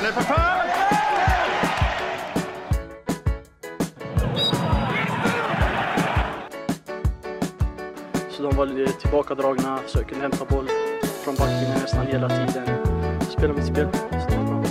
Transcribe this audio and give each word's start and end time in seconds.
Den 0.00 0.08
är 0.08 0.12
för 0.12 0.22
fan! 0.22 0.66
Så 8.30 8.42
de 8.42 8.56
var 8.56 8.66
lite 8.66 8.92
tillbakadragna, 8.92 9.78
försöker 9.78 10.16
hämta 10.16 10.44
boll 10.44 10.68
från 11.24 11.34
backlinjen 11.34 11.78
nästan 11.82 12.06
hela 12.06 12.28
tiden. 12.28 12.68
Spela 13.30 13.52
mitt 13.52 13.66
spel. 13.66 13.88
Så 13.92 14.28
det 14.28 14.36
var 14.36 14.44
bra. 14.44 14.62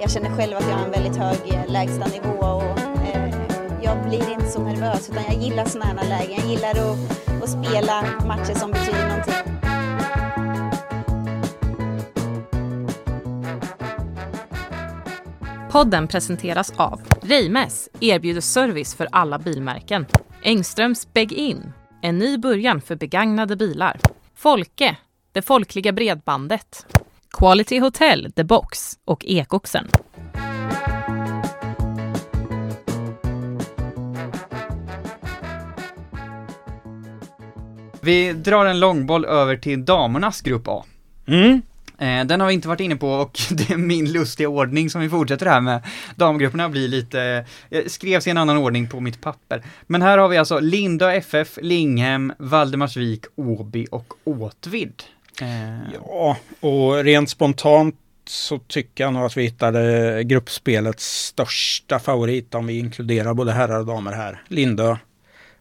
Jag 0.00 0.10
känner 0.10 0.36
själv 0.36 0.56
att 0.56 0.68
jag 0.68 0.76
har 0.76 0.84
en 0.84 0.90
väldigt 0.90 1.16
hög 1.16 1.38
eh, 1.54 1.72
lägstanivå 1.72 2.38
och 2.38 2.78
eh, 3.14 3.34
jag 3.82 4.08
blir 4.08 4.32
inte 4.32 4.46
så 4.46 4.62
nervös 4.62 5.10
utan 5.10 5.22
jag 5.24 5.42
gillar 5.42 5.64
sådana 5.64 6.00
här 6.00 6.08
lägen. 6.08 6.36
Jag 6.36 6.46
gillar 6.46 6.70
att, 6.70 7.42
att 7.42 7.50
spela 7.50 8.04
matcher 8.26 8.54
som 8.54 8.70
betyder 8.70 9.08
någonting. 9.08 9.37
Podden 15.78 16.08
presenteras 16.08 16.72
av 16.76 17.00
Reimes 17.22 17.88
erbjuder 18.00 18.40
service 18.40 18.94
för 18.94 19.08
alla 19.12 19.38
bilmärken. 19.38 20.06
Engströms 20.42 21.12
Beg-In, 21.12 21.72
en 22.02 22.18
ny 22.18 22.38
början 22.38 22.80
för 22.80 22.96
begagnade 22.96 23.56
bilar. 23.56 24.00
Folke, 24.34 24.96
det 25.32 25.42
folkliga 25.42 25.92
bredbandet. 25.92 26.86
Quality 27.30 27.78
Hotel, 27.78 28.32
The 28.32 28.44
Box 28.44 28.98
och 29.04 29.24
Ekoxen. 29.24 29.88
Vi 38.00 38.32
drar 38.32 38.66
en 38.66 38.80
långboll 38.80 39.24
över 39.24 39.56
till 39.56 39.84
damernas 39.84 40.40
grupp 40.40 40.68
A. 40.68 40.84
Mm. 41.26 41.62
Eh, 41.98 42.24
den 42.24 42.40
har 42.40 42.48
vi 42.48 42.54
inte 42.54 42.68
varit 42.68 42.80
inne 42.80 42.96
på 42.96 43.08
och 43.10 43.38
det 43.50 43.70
är 43.70 43.76
min 43.76 44.12
lustiga 44.12 44.48
ordning 44.48 44.90
som 44.90 45.00
vi 45.00 45.08
fortsätter 45.08 45.46
här 45.46 45.60
med. 45.60 45.82
Damgrupperna 46.16 46.68
blir 46.68 46.88
lite, 46.88 47.44
eh, 47.70 47.84
skrevs 47.86 48.26
i 48.26 48.30
en 48.30 48.36
annan 48.38 48.56
ordning 48.56 48.88
på 48.88 49.00
mitt 49.00 49.20
papper. 49.20 49.62
Men 49.86 50.02
här 50.02 50.18
har 50.18 50.28
vi 50.28 50.36
alltså 50.38 50.60
Linda 50.60 51.14
FF, 51.14 51.58
Linghem, 51.62 52.32
Valdemarsvik, 52.38 53.24
Åby 53.36 53.86
och 53.90 54.14
Åtvid. 54.24 55.02
Eh, 55.40 55.92
Ja, 55.94 56.36
och 56.60 57.04
rent 57.04 57.30
spontant 57.30 57.94
så 58.28 58.58
tycker 58.58 59.04
jag 59.04 59.12
nog 59.12 59.24
att 59.24 59.36
vi 59.36 59.42
hittade 59.42 60.24
gruppspelets 60.24 61.26
största 61.26 61.98
favorit 61.98 62.54
om 62.54 62.66
vi 62.66 62.78
inkluderar 62.78 63.34
både 63.34 63.52
herrar 63.52 63.78
och 63.78 63.86
damer 63.86 64.12
här. 64.12 64.42
Lindö. 64.48 64.96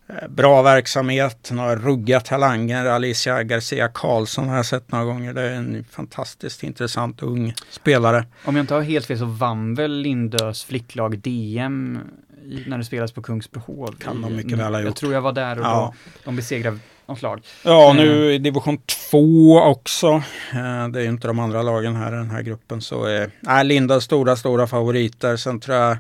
Eh, 0.09 0.27
Bra 0.29 0.61
verksamhet, 0.61 1.51
några 1.51 1.75
ruggiga 1.75 2.19
talanger. 2.19 2.85
Alicia 2.85 3.43
Garcia 3.43 3.87
Karlsson 3.87 4.47
har 4.49 4.55
jag 4.55 4.65
sett 4.65 4.91
några 4.91 5.05
gånger. 5.05 5.33
Det 5.33 5.41
är 5.41 5.53
en 5.53 5.85
fantastiskt 5.91 6.63
intressant 6.63 7.21
ung 7.23 7.53
spelare. 7.69 8.25
Om 8.45 8.55
jag 8.55 8.63
inte 8.63 8.73
har 8.73 8.81
helt 8.81 9.05
fel 9.05 9.17
så 9.19 9.25
vann 9.25 9.75
väl 9.75 9.91
Lindös 10.01 10.63
flicklag 10.63 11.19
DM 11.19 11.99
i, 12.45 12.63
när 12.69 12.77
det 12.77 12.83
spelas 12.83 13.11
på 13.11 13.21
Kungsbrohov. 13.21 13.95
Kan 13.99 14.21
de 14.21 14.35
mycket 14.35 14.57
väl 14.57 14.73
ha 14.73 14.79
Jag 14.79 14.87
gjort. 14.87 14.95
tror 14.95 15.13
jag 15.13 15.21
var 15.21 15.31
där 15.33 15.59
och 15.59 15.65
Ja. 15.65 15.93
då 16.05 16.19
de 16.23 16.35
besegrade 16.35 16.77
något 17.07 17.21
lag. 17.21 17.41
Ja, 17.63 17.89
Eh. 17.89 17.95
nu 17.95 18.33
i 18.33 18.37
division 18.37 18.77
2 19.11 19.59
också. 19.61 20.07
Eh, 20.53 20.87
Det 20.91 20.99
är 20.99 21.03
ju 21.03 21.09
inte 21.09 21.27
de 21.27 21.39
andra 21.39 21.61
lagen 21.61 21.95
här 21.95 22.13
i 22.13 22.15
den 22.15 22.29
här 22.29 22.41
gruppen. 22.41 22.81
Så 22.81 23.03
är 23.05 23.31
äh, 23.47 23.63
Linda 23.63 24.01
stora, 24.01 24.35
stora 24.35 24.67
favoriter. 24.67 25.37
Sen 25.37 25.59
tror 25.59 25.77
jag 25.77 25.97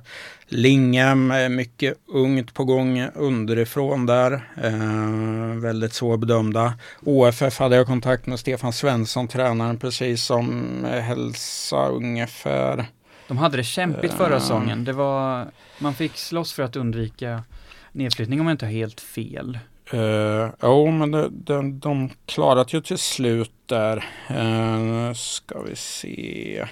Linghem 0.49 1.31
är 1.31 1.49
mycket 1.49 1.93
ungt 2.07 2.53
på 2.53 2.63
gång 2.65 3.07
underifrån 3.15 4.05
där. 4.05 4.31
Eh, 4.63 5.59
väldigt 5.61 5.93
svårbedömda. 5.93 6.73
OFF 7.05 7.59
hade 7.59 7.75
jag 7.75 7.85
kontakt 7.87 8.25
med 8.25 8.39
Stefan 8.39 8.73
Svensson, 8.73 9.27
tränaren, 9.27 9.77
precis 9.79 10.23
som 10.23 10.65
eh, 10.85 10.99
Hälsa 11.01 11.87
ungefär. 11.87 12.85
De 13.27 13.37
hade 13.37 13.57
det 13.57 13.63
kämpigt 13.63 14.13
förra 14.13 14.35
Eh. 14.35 14.39
säsongen. 14.41 14.83
Det 14.83 14.93
var, 14.93 15.47
man 15.79 15.93
fick 15.93 16.17
slåss 16.17 16.53
för 16.53 16.63
att 16.63 16.75
undvika 16.75 17.43
nedflyttning 17.91 18.39
om 18.41 18.47
jag 18.47 18.53
inte 18.53 18.65
har 18.65 18.71
helt 18.73 19.01
fel. 19.01 19.59
Uh, 19.93 20.49
jo, 20.61 20.91
men 20.91 21.11
de, 21.11 21.29
de, 21.31 21.79
de 21.79 22.09
klarat 22.25 22.73
ju 22.73 22.81
till 22.81 22.97
slut 22.97 23.51
där. 23.65 24.05
Uh, 24.31 25.13
ska 25.13 25.61
vi 25.61 25.75
se. 25.75 26.65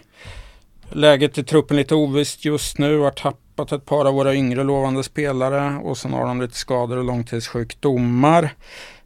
Läget 0.92 1.38
i 1.38 1.44
truppen 1.44 1.78
lite 1.78 1.96
ovisst 1.96 2.46
just 2.46 2.78
nu. 2.78 3.00
Har 3.00 3.12
tappat 3.12 3.72
ett 3.72 3.86
par 3.86 4.06
av 4.06 4.14
våra 4.14 4.36
yngre 4.36 4.64
lovande 4.64 5.04
spelare 5.04 5.80
och 5.84 5.98
sen 5.98 6.14
har 6.14 6.26
de 6.26 6.42
lite 6.42 6.56
skador 6.56 6.98
och 6.98 7.04
långtidssjukdomar. 7.04 8.50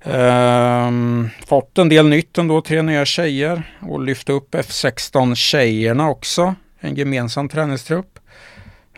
Ehm, 0.01 1.29
fått 1.47 1.77
en 1.77 1.89
del 1.89 2.07
nytt 2.07 2.37
ändå, 2.37 2.61
tre 2.61 2.81
nya 2.81 3.05
tjejer 3.05 3.77
och 3.81 4.03
lyft 4.03 4.29
upp 4.29 4.55
F16 4.55 5.35
tjejerna 5.35 6.09
också. 6.09 6.55
En 6.79 6.95
gemensam 6.95 7.49
träningstrupp. 7.49 8.19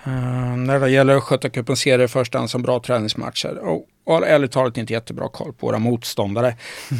Uh, 0.07 0.55
när 0.57 0.79
det 0.79 0.89
gäller 0.89 1.15
Östgötacupen 1.15 1.75
ser 1.75 1.97
det 1.97 2.03
i 2.03 2.07
första 2.07 2.37
hand 2.37 2.49
som 2.49 2.61
bra 2.61 2.79
träningsmatcher. 2.79 3.57
Och 3.57 3.87
och 4.03 4.13
har 4.13 4.21
ärligt 4.21 4.51
talat 4.51 4.77
inte 4.77 4.93
jättebra 4.93 5.29
koll 5.29 5.53
på 5.53 5.67
våra 5.67 5.79
motståndare. 5.79 6.55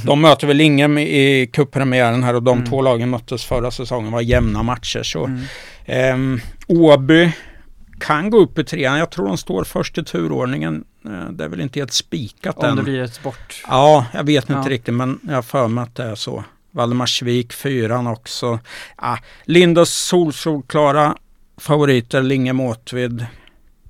De 0.06 0.22
möter 0.22 0.48
väl 0.48 0.62
ingen 0.62 0.98
i 0.98 1.50
cuppremiären 1.54 2.24
här 2.24 2.34
och 2.34 2.44
de 2.44 2.58
Mm. 2.58 2.70
två 2.70 2.82
lagen 2.82 3.10
möttes 3.10 3.46
förra 3.46 3.72
säsongen 3.72 4.12
var 4.12 4.22
jämna 4.22 4.64
matcher. 4.64 5.04
Så 5.04 5.26
Mm. 5.26 5.42
Ehm, 5.86 6.40
Åby 6.68 7.32
kan 8.00 8.30
gå 8.30 8.38
upp 8.38 8.60
i 8.60 8.64
trean. 8.64 9.00
Jag 9.00 9.10
tror 9.10 9.28
de 9.28 9.38
står 9.38 9.64
först 9.64 9.98
i 9.98 10.04
turordningen. 10.04 10.84
Eh, 11.06 11.30
det 11.32 11.44
är 11.44 11.48
väl 11.50 11.62
inte 11.62 11.80
helt 11.80 11.94
spikat 11.94 12.58
Om 12.58 12.66
än. 12.66 12.76
det 12.76 12.84
blir 12.84 13.02
ett 13.02 13.14
sport. 13.14 13.64
Ja, 13.68 14.06
jag 14.14 14.24
vet 14.24 14.50
inte 14.50 14.62
Ja. 14.66 14.70
riktigt 14.70 14.94
men 14.94 15.20
jag 15.28 15.36
har 15.36 15.42
för 15.42 15.68
mig 15.68 15.82
att 15.84 15.96
det 15.96 16.04
är 16.04 16.16
så. 16.16 16.44
Valdemarsvik 16.72 17.54
fyran 17.54 18.08
också. 18.08 18.60
Ah, 18.96 19.18
Lindos 19.46 19.90
solsolklara 19.94 21.16
favoriter, 21.62 22.22
Linge 22.22 22.54
Måtvid. 22.54 23.26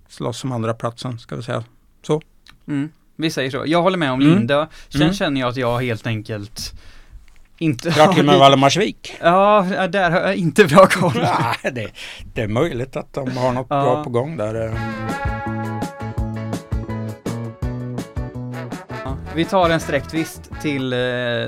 Slåss 0.08 0.44
om 0.44 0.52
andra 0.52 0.74
platsen 0.74 1.20
ska 1.20 1.36
vi 1.36 1.44
säga. 1.44 1.64
Mm. 2.68 2.90
Vi 3.16 3.32
säger 3.32 3.52
så. 3.52 3.64
Jag 3.66 3.82
håller 3.82 3.98
med 3.98 4.12
om 4.12 4.22
Mm. 4.22 4.38
Linda. 4.38 4.68
Sen 4.90 5.02
Mm. 5.02 5.14
känner 5.14 5.42
jag 5.42 5.50
att 5.50 5.56
jag 5.58 5.80
helt 5.82 6.08
enkelt 6.08 6.74
inte 7.58 7.90
Drar 7.90 8.14
till 8.14 8.26
med 8.26 8.40
Valdemarsvik. 8.40 9.16
Ja, 9.22 9.66
där 9.90 10.12
har 10.12 10.20
jag 10.22 10.36
inte 10.36 10.66
bra 10.66 10.86
koll. 10.88 11.14
Nej, 11.64 11.74
det, 11.74 11.88
det 12.34 12.42
är 12.42 12.48
möjligt 12.48 12.96
att 12.96 13.14
de 13.14 13.38
har 13.38 13.52
något 13.54 13.68
Ja. 13.70 13.82
bra 13.84 14.04
på 14.04 14.10
gång 14.10 14.38
där. 14.38 14.72
Vi 19.36 19.46
tar 19.46 19.70
en 19.70 19.80
sträcktvist 19.80 20.52
till 20.62 20.94
eh, 20.94 21.00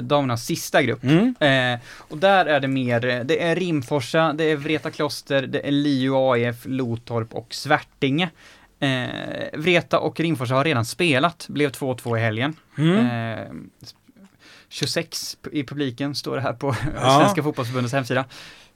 damernas 0.02 0.46
sista 0.46 0.82
grupp. 0.84 1.04
Mm. 1.04 1.36
Eh, 1.40 1.80
och 1.98 2.18
där 2.18 2.46
är 2.46 2.60
det 2.60 2.68
mer, 2.68 3.06
eh, 3.06 3.20
det 3.20 3.44
är 3.44 3.56
Rimforsa, 3.56 4.34
det 4.34 4.44
är 4.44 4.56
Vreta 4.56 4.92
Kloster, 4.92 5.42
det 5.42 5.68
är 5.68 5.72
Liu 5.72 6.12
AIF, 6.16 6.56
Lotorp 6.66 7.34
och 7.34 7.54
Svärtinge. 7.54 8.30
Eh, 8.80 9.60
Vreta 9.60 10.00
och 10.00 10.20
Rimforsa 10.20 10.56
har 10.56 10.64
redan 10.64 10.86
spelat, 10.86 11.46
blev 11.50 11.72
2-2 11.72 12.18
i 12.18 12.22
helgen. 12.22 12.56
Mm. 12.78 13.38
Eh, 13.38 13.46
26 14.70 15.38
i 15.52 15.64
publiken 15.64 16.16
står 16.16 16.36
det 16.36 16.42
här 16.42 16.54
på 16.54 16.68
Ja. 16.96 17.20
Svenska 17.20 17.44
fotbollsförbundets 17.44 17.94
hemsida. 17.94 18.26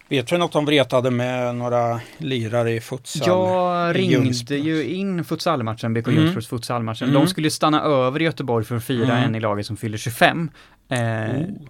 Vet 0.09 0.31
vi 0.31 0.37
något 0.37 0.55
om 0.55 0.65
Vretade 0.65 1.11
med 1.11 1.55
några 1.55 1.99
lirare 2.17 2.71
i 2.71 2.81
futsal? 2.81 3.27
Jag 3.27 3.95
ringde 3.95 4.55
ju 4.55 4.83
in 4.83 5.23
futsalmatchen, 5.23 5.93
BK 5.93 6.07
Mm. 6.07 6.19
Ljungsbros 6.21 6.47
futsalmatchen. 6.47 7.09
Mm. 7.09 7.21
De 7.21 7.27
skulle 7.27 7.49
stanna 7.51 7.81
över 7.81 8.21
i 8.21 8.23
Göteborg 8.25 8.65
för 8.65 8.75
att 8.75 8.83
fira 8.83 9.11
Mm. 9.11 9.23
en 9.23 9.35
i 9.35 9.39
laget 9.39 9.65
som 9.65 9.77
fyller 9.77 9.97
25. 9.97 10.49
Eh, 10.89 10.97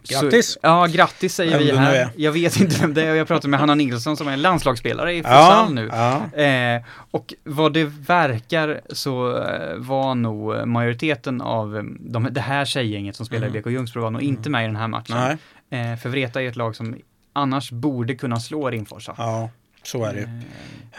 så- 0.03 0.21
grattis! 0.21 0.57
ja, 0.61 0.85
grattis 0.85 1.35
säger 1.35 1.59
vi 1.59 1.71
du 1.71 1.77
här. 1.77 1.95
är. 1.95 2.09
Jag 2.15 2.31
vet 2.31 2.59
inte 2.59 2.81
vem 2.81 2.93
det 2.93 3.03
är 3.03 3.11
och 3.11 3.17
jag 3.17 3.27
pratade 3.27 3.47
med 3.49 3.59
Hanna 3.59 3.75
Nilsson 3.75 4.17
som 4.17 4.27
är 4.27 4.37
landslagsspelare 4.37 5.13
i 5.13 5.17
Ja, 5.17 5.23
futsal 5.23 5.73
nu. 5.73 5.89
ja. 5.91 6.41
Eh, 6.41 6.81
och 7.11 7.33
vad 7.43 7.73
det 7.73 7.83
verkar 8.07 8.81
så 8.89 9.37
eh, 9.37 9.75
var 9.77 10.15
nog 10.15 10.67
majoriteten 10.67 11.41
av 11.41 11.77
eh, 11.77 11.83
de, 11.99 12.27
det 12.31 12.41
här 12.41 12.65
tjejgänget 12.65 13.15
som 13.15 13.25
spelar 13.25 13.47
Mm. 13.47 13.57
i 13.57 13.61
BK 13.61 13.69
Ljungsbro 13.71 14.01
var 14.01 14.11
nog 14.11 14.21
inte 14.21 14.49
med 14.49 14.63
i 14.63 14.67
den 14.67 14.75
här 14.75 14.87
matchen. 14.87 15.15
Nej, 15.17 15.37
Eh, 15.69 15.95
för 15.99 16.09
Vreta 16.09 16.41
är 16.41 16.47
ett 16.47 16.55
lag 16.55 16.75
som 16.75 16.95
annars 17.37 17.71
borde 17.71 18.15
kunna 18.15 18.39
slå 18.39 18.69
Rimforsa. 18.69 19.15
ja, 19.17 19.49
så 19.83 20.03
är 20.05 20.13
det. 20.13 20.21
Eh, 20.21 20.27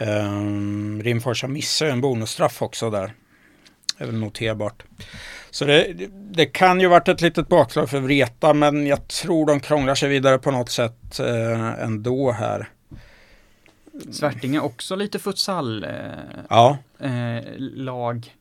Um, 0.01 1.03
Rimforsa 1.03 1.47
missar 1.47 1.85
ju 1.85 1.91
en 1.91 2.01
bonusstraff 2.01 2.61
också 2.61 2.89
där. 2.89 3.13
Det 3.97 4.03
är 4.03 4.05
väl 4.07 4.19
noterbart. 4.19 4.83
Så 5.51 5.65
det, 5.65 5.93
det 6.11 6.45
kan 6.45 6.79
ju 6.81 6.87
varit 6.87 7.07
ett 7.07 7.21
litet 7.21 7.47
bakslag 7.47 7.89
för 7.89 7.99
Vreta 7.99 8.53
men 8.53 8.87
jag 8.87 9.07
tror 9.07 9.45
de 9.45 9.59
krånglar 9.59 9.95
sig 9.95 10.09
vidare 10.09 10.37
på 10.37 10.51
något 10.51 10.69
sätt 10.69 11.19
eh, 11.19 11.83
ändå 11.83 12.31
här. 12.31 12.69
Svärtinge 14.11 14.59
också 14.59 14.95
lite 14.95 15.19
futsal 15.19 15.83
eh, 15.83 15.89
Ja, 16.49 16.77
eh, 16.99 17.43
lag. 17.59 18.33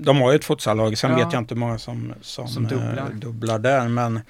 de 0.00 0.20
har 0.20 0.32
ju 0.32 0.36
ett 0.36 0.44
futsallag. 0.44 0.98
Sen 0.98 1.10
Ja. 1.10 1.16
vet 1.16 1.32
jag 1.32 1.42
inte 1.42 1.54
hur 1.54 1.60
många 1.60 1.78
som, 1.78 2.12
som, 2.20 2.48
Som 2.48 2.64
dubblar. 2.68 3.08
Eh, 3.12 3.16
dubblar 3.18 3.58
där. 3.58 3.88
Men 3.88 4.20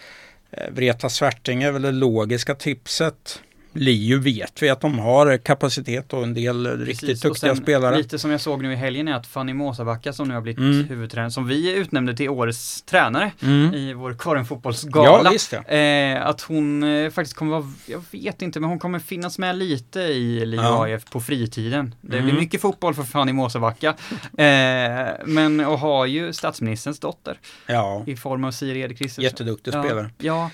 Eh, 0.56 0.70
Vreta 0.70 1.08
Svärting 1.08 1.62
är 1.62 1.72
väl 1.72 1.82
det 1.82 1.92
logiska 1.92 2.54
tipset. 2.54 3.42
Liu 3.74 4.18
vet 4.18 4.62
vi 4.62 4.68
att 4.70 4.80
de 4.80 4.98
har 4.98 5.36
kapacitet 5.38 6.12
och 6.12 6.22
en 6.22 6.34
del 6.34 6.78
riktigt 6.78 7.08
Precis, 7.08 7.24
och 7.24 7.30
duktiga 7.30 7.54
sen 7.54 7.62
spelare. 7.62 7.96
Lite 7.96 8.18
som 8.18 8.30
jag 8.30 8.40
såg 8.40 8.62
nu 8.62 8.72
i 8.72 8.76
helgen 8.76 9.08
är 9.08 9.14
att 9.14 9.26
Fanny 9.26 9.54
Måsabacka 9.54 10.12
som 10.12 10.28
nu 10.28 10.34
har 10.34 10.40
blivit 10.40 10.58
Mm. 10.58 10.84
huvudtränare, 10.88 11.30
som 11.30 11.46
vi 11.48 11.72
utnämnde 11.74 12.16
till 12.16 12.28
årets 12.28 12.82
tränare 12.82 13.32
Mm. 13.42 13.74
i 13.74 13.92
vår 13.92 14.16
Karin 14.18 14.44
fotbollsgala. 14.44 15.32
ja. 15.50 15.62
Eh, 15.76 16.26
att 16.26 16.40
hon 16.40 16.82
eh, 16.82 17.10
faktiskt 17.10 17.36
kommer 17.36 17.52
vara, 17.52 17.72
jag 17.86 18.04
vet 18.10 18.42
inte, 18.42 18.60
men 18.60 18.70
hon 18.70 18.78
kommer 18.78 18.98
finnas 18.98 19.38
med 19.38 19.56
lite 19.58 20.00
i 20.00 20.46
Liu 20.46 20.60
Ja. 20.60 20.84
AIF 20.84 21.04
på 21.04 21.20
fritiden. 21.20 21.94
Det 22.00 22.16
Mm. 22.18 22.28
blir 22.30 22.40
mycket 22.40 22.60
fotboll 22.60 22.94
för 22.94 23.02
Fanny 23.02 23.32
Måsabacka. 23.32 23.94
Eh, 24.38 25.12
men 25.26 25.60
och 25.60 25.78
har 25.78 26.06
ju 26.06 26.32
statsministerns 26.32 26.98
dotter 27.00 27.38
ja. 27.66 28.04
i 28.06 28.16
form 28.16 28.44
av 28.44 28.50
Siri 28.50 28.88
Kristersson. 28.96 29.24
Jätteduktig 29.24 29.74
ja, 29.74 29.82
spelare. 29.84 30.10
Ja, 30.18 30.50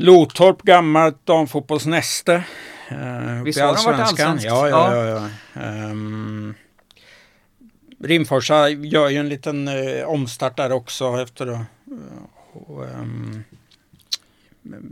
Lotorp, 0.00 0.62
gammalt 0.62 1.26
damfotbollsnäste. 1.26 2.44
Uh, 2.92 3.42
Visst 3.42 3.60
har 3.60 3.74
de 3.74 3.84
varit 3.84 4.00
allsvenskt? 4.00 4.44
Ja, 4.44 4.68
ja, 4.68 4.94
ja. 4.94 5.28
ja. 5.52 5.60
Ehm, 5.62 6.54
Rimforsa 8.04 8.68
gör 8.68 9.08
ju 9.08 9.16
en 9.16 9.28
liten 9.28 9.68
eh, 9.68 10.04
omstart 10.04 10.56
där 10.56 10.72
också 10.72 11.22
efter 11.22 11.48
uh, 11.48 11.60
och, 12.52 12.84
ehm, 12.84 13.44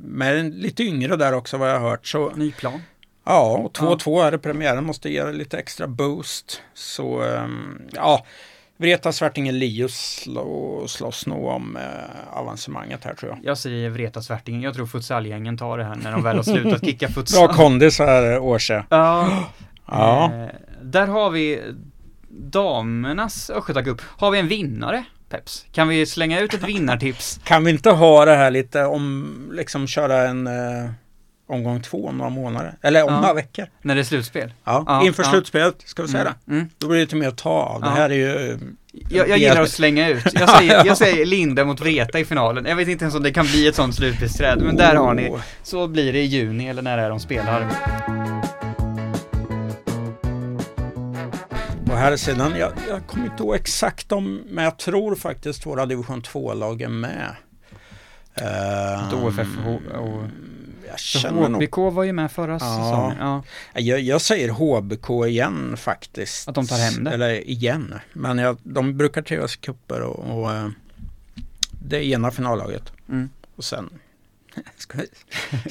med 0.05 0.39
en 0.39 0.51
lite 0.51 0.83
yngre 0.83 1.17
där 1.17 1.33
också 1.33 1.57
vad 1.57 1.71
jag 1.71 1.81
har 1.81 1.91
hört. 1.91 2.07
Så 2.07 2.31
ny 2.31 2.53
plan. 2.53 2.83
ja, 3.25 3.57
och 3.57 3.77
2-2 3.77 4.25
är 4.25 4.31
det 4.31 4.39
premiären 4.39 4.85
måste 4.85 5.11
ge 5.11 5.33
lite 5.33 5.59
extra 5.59 5.87
boost. 5.87 6.63
Så 6.75 7.23
ehm, 7.23 7.83
ja, 7.93 8.27
Vreta 8.77 9.13
Svärtinge 9.13 9.53
Lius 9.53 9.95
slå, 10.23 10.85
slåss 10.89 11.27
nog 11.27 11.45
om 11.45 11.77
eh, 11.77 12.39
avancemanget 12.39 13.05
här 13.05 13.15
tror 13.15 13.31
jag. 13.33 13.51
Jag 13.51 13.59
säger 13.59 13.91
Vreta 13.91 14.23
Svärtingen, 14.23 14.63
jag 14.63 14.75
tror 14.75 14.87
futsalgängen 14.87 15.59
tar 15.59 15.79
det 15.79 15.85
här 15.85 15.95
när 15.95 16.13
de 16.13 16.23
väl 16.23 16.37
har 16.37 16.43
slutat 16.43 16.85
kicka 16.85 17.09
futsal. 17.15 17.47
Bra 17.47 17.57
kondis 17.57 17.99
här 17.99 18.39
Årse. 18.39 18.85
Ja, 18.91 19.29
Ja. 19.87 20.33
Eh, 20.35 20.49
där 20.83 21.07
har 21.07 21.31
vi 21.31 21.63
damernas 22.29 23.51
Östgötacup. 23.51 24.03
Har 24.05 24.31
vi 24.31 24.39
en 24.39 24.49
vinnare, 24.49 25.05
Peps? 25.29 25.67
Kan 25.73 25.89
vi 25.89 26.07
slänga 26.07 26.41
ut 26.41 26.55
ett 26.55 26.69
vinnartips? 26.69 27.41
Kan 27.45 27.65
vi 27.65 27.71
inte 27.71 27.91
ha 27.91 28.25
det 28.25 28.37
här 28.37 28.51
lite 28.51 28.85
om, 28.85 29.29
liksom 29.53 29.87
köra 29.87 30.29
en 30.29 30.47
eh, 30.47 30.91
omgång 31.49 31.83
två 31.83 32.07
om 32.07 32.19
några 32.19 32.31
månader? 32.31 32.75
Eller 32.83 33.03
om 33.05 33.13
Ja. 33.13 33.21
några 33.21 33.35
veckor? 33.35 33.67
När 33.83 33.95
det 33.95 34.01
är 34.01 34.05
slutspel? 34.05 34.53
Ja, 34.65 34.85
Ja, 34.87 35.03
inför 35.07 35.23
ja. 35.23 35.31
slutspelet 35.31 35.75
ska 35.85 36.03
vi 36.03 36.09
säga 36.09 36.21
Mm, 36.23 36.35
det. 36.45 36.53
mm. 36.55 36.69
Då 36.79 36.87
blir 36.89 36.97
det 36.99 37.03
lite 37.05 37.17
mer 37.17 37.29
att 37.29 37.37
ta 37.39 37.51
av. 37.51 37.81
Det 37.81 37.89
här 37.91 38.11
är 38.11 38.15
ju... 38.15 38.51
eh, 38.53 38.59
Jag, 39.11 39.29
jag 39.29 39.39
gillar 39.39 39.63
att 39.63 39.71
slänga 39.71 40.09
ut. 40.09 40.25
Jag 40.35 40.51
säger, 40.51 40.85
jag 40.87 40.97
säger 40.97 41.27
Linde 41.27 41.65
mot 41.65 41.81
Vreta 41.81 42.19
i 42.19 42.25
finalen. 42.25 42.65
Jag 42.65 42.77
vet 42.77 42.89
inte 42.89 43.05
ens 43.05 43.15
om 43.15 43.23
det 43.23 43.33
kan 43.33 43.47
bli 43.47 43.67
ett 43.67 43.75
sånt 43.75 43.95
slutspelsträd, 43.95 44.63
men 44.63 44.77
där 44.77 44.95
har 44.95 45.15
ni. 45.15 45.29
Åh. 45.33 45.41
Så 45.63 45.87
blir 45.89 46.13
det 46.13 46.19
i 46.19 46.25
juni 46.25 46.69
eller 46.69 46.83
när 46.83 46.97
det 46.97 47.03
är 47.03 47.11
de 47.11 47.21
spelar. 47.21 47.67
Och 51.91 51.97
här 52.03 52.17
sidan, 52.17 52.53
jag, 52.59 52.73
jag 52.89 53.07
kommer 53.07 53.27
inte 53.27 53.43
ihåg 53.43 53.55
exakt 53.55 54.13
om, 54.13 54.43
men 54.51 54.65
jag 54.65 54.79
tror 54.79 55.15
faktiskt 55.15 55.67
våra 55.67 55.87
division 55.87 56.23
2-lag 56.23 56.83
är 56.83 56.89
med. 56.89 57.31
Att 58.35 59.13
Uh, 59.13 59.25
OFF 59.27 59.49
och, 59.67 60.01
och 60.01 60.23
jag 61.15 61.23
känner 61.23 61.49
nog... 61.49 61.63
HBK 61.63 61.77
var 61.77 62.05
ju 62.05 62.13
med 62.13 62.33
förra 62.33 62.59
säsongen. 62.59 63.17
Ja. 63.21 63.43
Jag, 63.75 64.01
jag 64.01 64.21
säger 64.21 64.49
HBK 64.49 65.27
igen 65.27 65.77
faktiskt. 65.77 66.49
Att 66.49 66.55
de 66.55 66.67
tar 66.67 66.77
hem 66.77 67.05
det? 67.05 67.11
Eller 67.11 67.49
igen. 67.49 67.95
Men 68.13 68.39
jag, 68.39 68.59
de 68.63 68.97
brukar 68.97 69.23
trivas 69.23 69.55
i 69.55 69.59
cuper 69.59 70.01
och, 70.01 70.39
och 70.39 70.53
eh, 70.53 70.69
det 71.71 71.97
är 71.97 72.03
ena 72.03 72.31
finallaget. 72.31 72.93
Mm. 73.09 73.31
Och 73.57 73.65
sen 73.65 73.91
ska 74.77 74.99
vi 74.99 75.09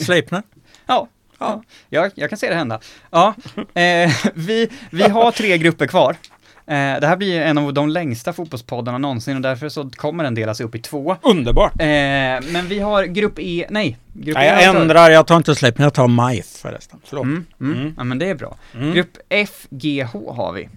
Sleipner. 0.03 0.43
Ja, 0.87 1.07
ja. 1.39 1.63
Jag, 1.89 2.11
jag 2.15 2.29
kan 2.29 2.39
se 2.39 2.49
det 2.49 2.55
hända. 2.55 2.79
Ja, 3.11 3.35
eh, 3.55 4.11
vi, 4.33 4.69
vi 4.89 5.03
har 5.03 5.31
tre 5.31 5.57
grupper 5.57 5.87
kvar. 5.87 6.17
Eh, 6.67 6.99
det 6.99 7.07
här 7.07 7.15
blir 7.15 7.41
en 7.41 7.57
av 7.57 7.73
de 7.73 7.89
längsta 7.89 8.33
fotbollspoddarna 8.33 8.97
någonsin 8.97 9.35
och 9.35 9.41
därför 9.41 9.69
så 9.69 9.89
kommer 9.89 10.23
den 10.23 10.35
delas 10.35 10.61
upp 10.61 10.75
i 10.75 10.79
två. 10.79 11.17
Underbart. 11.21 11.81
Eh, 11.81 11.85
men 12.51 12.67
vi 12.67 12.79
har 12.79 13.03
grupp 13.03 13.39
E, 13.39 13.65
nej, 13.69 13.97
grupp 14.13 14.35
Nej, 14.35 14.47
E. 14.47 14.65
jag 14.65 14.81
ändrar, 14.81 15.09
jag 15.09 15.27
tar 15.27 15.37
inte 15.37 15.55
Sleipner, 15.55 15.85
jag 15.85 15.93
tar 15.93 16.07
Majf 16.07 16.45
förresten. 16.45 16.99
Förlåt. 17.05 17.23
Mm, 17.23 17.45
mm. 17.61 17.77
Mm. 17.77 17.93
Ja 17.97 18.03
men 18.03 18.19
det 18.19 18.29
är 18.29 18.35
bra. 18.35 18.57
Mm. 18.73 18.93
Grupp 18.93 19.17
F, 19.29 19.67
G, 19.69 20.07
H 20.13 20.33
har 20.33 20.53
vi. 20.53 20.69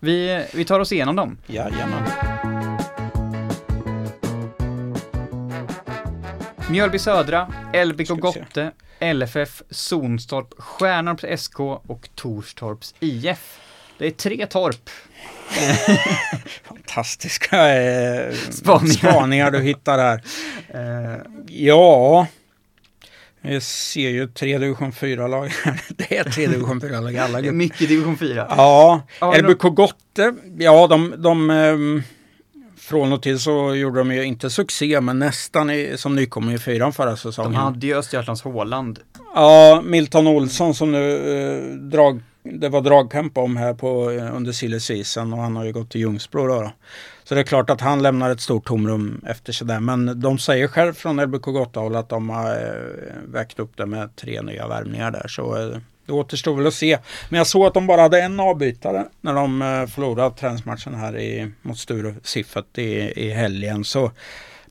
Vi, 0.00 0.44
vi 0.54 0.64
tar 0.64 0.80
oss 0.80 0.92
igenom 0.92 1.16
dem. 1.16 1.36
Jajamän. 1.46 2.02
Mjölby 6.70 6.98
Södra, 6.98 7.46
LBK. 7.84 8.08
Gotte, 8.08 8.70
LFF, 9.14 9.62
Zonstorp, 9.70 10.54
Stjärnorps 10.58 11.42
SK 11.42 11.60
och 11.60 12.08
Torstorps 12.14 12.94
IF. 13.00 13.58
Det 14.02 14.06
är 14.06 14.10
tre 14.10 14.46
torp. 14.46 14.90
Fantastiska 16.68 17.74
eh, 17.74 18.34
Spaningar. 18.50 18.92
spaningar 18.94 19.50
du 19.50 19.60
hittar 19.60 19.98
här. 19.98 20.22
Eh, 20.68 21.20
Ja, 21.46 22.26
jag 23.42 23.62
ser 23.62 24.08
ju 24.10 24.26
tre 24.28 24.58
division 24.58 24.92
4-lag. 24.92 25.52
det 25.88 26.16
är 26.18 26.24
tre 26.24 26.46
division 26.46 26.80
4-lag 26.80 27.12
i 27.14 27.18
alla 27.18 27.40
grupper. 27.40 27.56
mycket 27.56 27.88
division 27.88 28.16
4. 28.18 28.46
Ja, 28.50 29.02
Ja, 29.20 29.36
LBK 29.38 29.62
Gotte, 29.62 30.34
ja 30.58 30.86
de, 30.86 31.14
de 31.18 31.50
ehm, 31.50 32.02
från 32.78 33.12
och 33.12 33.22
till 33.22 33.38
så 33.38 33.74
gjorde 33.74 33.98
de 34.00 34.12
ju 34.12 34.22
inte 34.24 34.50
succé 34.50 35.00
men 35.00 35.18
nästan 35.18 35.70
i, 35.70 35.92
som 35.96 36.16
nykomling 36.16 36.54
i 36.54 36.58
fyran 36.58 36.92
förra 36.92 37.10
De 37.10 37.16
säsongen. 37.16 37.54
hade 37.54 37.86
ju 37.86 37.96
Östergötlands 37.96 38.42
Håland. 38.42 38.98
Ja, 39.34 39.82
Milton 39.84 40.26
Olsson 40.26 40.74
som 40.74 40.92
nu 40.92 41.16
eh, 41.16 41.74
drag, 41.76 42.20
det 42.42 42.68
var 42.68 42.80
dragkamp 42.80 43.38
om 43.38 43.56
här 43.56 43.74
på, 43.74 44.10
eh, 44.10 44.36
under 44.36 44.52
sillesisen 44.52 45.32
och 45.32 45.38
han 45.38 45.56
har 45.56 45.64
ju 45.64 45.72
gått 45.72 45.90
till 45.90 46.00
Ljungsbro 46.00 46.46
då, 46.46 46.60
då. 46.60 46.72
Så 47.24 47.34
det 47.34 47.40
är 47.40 47.44
klart 47.44 47.70
att 47.70 47.80
han 47.80 48.02
lämnar 48.02 48.30
ett 48.30 48.40
stort 48.40 48.64
tomrum 48.64 49.24
efter 49.26 49.52
sig 49.52 49.66
där. 49.66 49.80
Men 49.80 50.20
de 50.20 50.38
säger 50.38 50.68
själv 50.68 50.94
från 50.94 51.20
LBK 51.20 51.44
Gottahåll 51.44 51.96
att 51.96 52.08
de 52.08 52.30
har 52.30 52.50
eh, 52.50 52.56
vägt 53.26 53.52
väckt 53.52 53.58
upp 53.58 53.76
det 53.76 53.86
med 53.86 54.16
tre 54.16 54.42
nya 54.42 54.68
värvningar 54.68 55.10
där. 55.10 55.28
Så 55.28 55.56
eh, 55.56 55.78
det 56.06 56.12
återstår 56.12 56.56
väl 56.56 56.66
att 56.66 56.74
se. 56.74 56.98
Men 57.28 57.38
jag 57.38 57.46
såg 57.46 57.66
att 57.66 57.74
de 57.74 57.86
bara 57.86 58.00
hade 58.00 58.22
en 58.22 58.40
avbytare 58.40 59.04
när 59.20 59.34
de 59.34 59.86
förlorade 59.90 60.36
träningsmatchen 60.36 60.94
här 60.94 61.18
i, 61.18 61.50
mot 61.62 61.78
Sture 61.78 62.14
Siffet 62.22 62.78
i, 62.78 63.12
i 63.16 63.30
helgen. 63.30 63.84
Så 63.84 64.10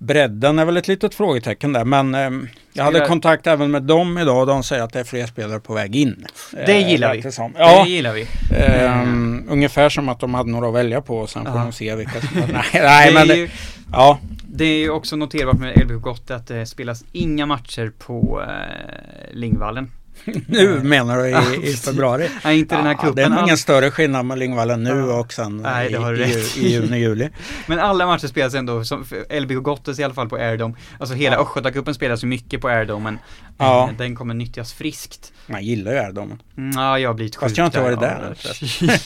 bredden 0.02 0.60
är 0.60 0.66
väl 0.66 0.78
ett 0.78 0.88
litet 0.88 1.16
frågetecken 1.16 1.74
där. 1.74 1.86
Men 1.86 2.16
eh, 2.16 2.30
jag 2.74 2.84
hade 2.84 3.00
kontakt 3.06 3.48
även 3.48 3.72
med 3.72 3.84
dem 3.84 4.18
idag 4.18 4.40
och 4.40 4.48
de 4.48 4.64
säger 4.64 4.84
att 4.84 4.94
det 4.94 5.00
är 5.00 5.04
fler 5.04 5.26
spelare 5.26 5.60
på 5.60 5.74
väg 5.74 5.96
in. 5.96 6.26
Det 6.52 6.72
Eh, 6.74 6.90
gillar 6.90 7.08
verkar 7.08 7.22
vi. 7.22 7.28
det 7.30 7.32
som. 7.32 7.54
Ja, 7.58 7.84
Det 7.84 7.90
gillar 7.90 8.14
vi. 8.14 8.28
ehm, 8.58 9.46
ungefär 9.50 9.90
som 9.90 10.10
att 10.10 10.20
de 10.20 10.34
hade 10.34 10.50
några 10.52 10.68
att 10.68 10.74
välja 10.74 11.02
på 11.02 11.18
och 11.18 11.30
sen 11.30 11.46
får 11.46 11.56
Ja. 11.58 11.64
de 11.64 11.72
se 11.72 11.96
vilka 11.96 12.22
som... 12.22 12.30
nej, 12.54 12.64
nej, 12.74 13.08
det, 13.08 13.14
men 13.14 13.24
är 13.24 13.28
det, 13.28 13.36
ju, 13.36 13.50
ja. 13.92 14.20
det 14.48 14.66
är 14.66 14.78
ju 14.78 14.90
också 14.90 15.16
noterbart 15.16 15.60
med 15.60 15.78
LBK 15.84 16.02
Gotte 16.04 16.36
att 16.36 16.48
det 16.48 16.66
spelas 16.66 17.04
inga 17.12 17.46
matcher 17.46 17.92
på 18.00 18.42
eh, 18.48 19.34
Lingvallen. 19.34 19.92
Nu 20.48 20.80
menar 20.84 21.18
du 21.18 21.30
i, 21.30 21.70
i 21.72 21.74
februari? 21.74 22.30
Nej, 22.44 22.60
inte 22.60 22.76
den 22.76 22.86
här 22.86 22.98
Ja, 23.04 23.12
det 23.16 23.22
är 23.22 23.28
cupen. 23.28 23.44
ingen 23.44 23.58
större 23.58 23.92
skillnad 23.92 24.26
med 24.26 24.40
Lingvallen 24.40 24.84
nu 24.84 25.04
och 25.04 25.34
sen 25.34 25.58
Nej, 25.58 25.90
det 25.90 25.94
i, 25.98 26.02
har 26.02 26.14
i, 26.14 26.18
rätt. 26.18 26.58
i 26.58 26.68
juni, 26.68 26.98
juli. 27.00 27.30
Men 27.68 27.80
alla 27.80 28.06
matcher 28.06 28.28
spelas 28.28 28.54
ändå, 28.54 28.84
som 28.84 29.06
LBK 29.40 29.56
Gottes 29.64 30.00
i 30.00 30.04
alla 30.04 30.14
fall 30.14 30.30
på 30.30 30.36
Airdome. 30.36 30.74
Alltså 31.00 31.16
hela 31.16 31.36
Ja. 31.36 31.42
Östgötacupen 31.42 31.94
spelas 31.94 32.24
ju 32.24 32.28
mycket 32.28 32.62
på 32.62 32.68
Airdome 32.70 33.04
men 33.04 33.20
Ja. 33.58 33.90
eh, 33.92 33.98
den 33.98 34.16
kommer 34.16 34.34
nyttjas 34.34 34.74
friskt. 34.74 35.32
Man 35.48 35.64
gillar 35.64 35.92
ju 35.92 35.98
Airdomen. 35.98 36.42
Mm, 36.58 36.72
ja, 36.76 37.00
jag 37.00 37.10
har 37.10 37.14
blivit 37.14 37.36
sjuk 37.36 37.44
Fast 37.44 37.58
jag 37.58 37.64
har 37.64 37.68
inte 37.68 37.82
varit 37.82 38.00
ja. 38.02 38.08
där 38.08 38.36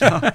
ja. 0.00 0.30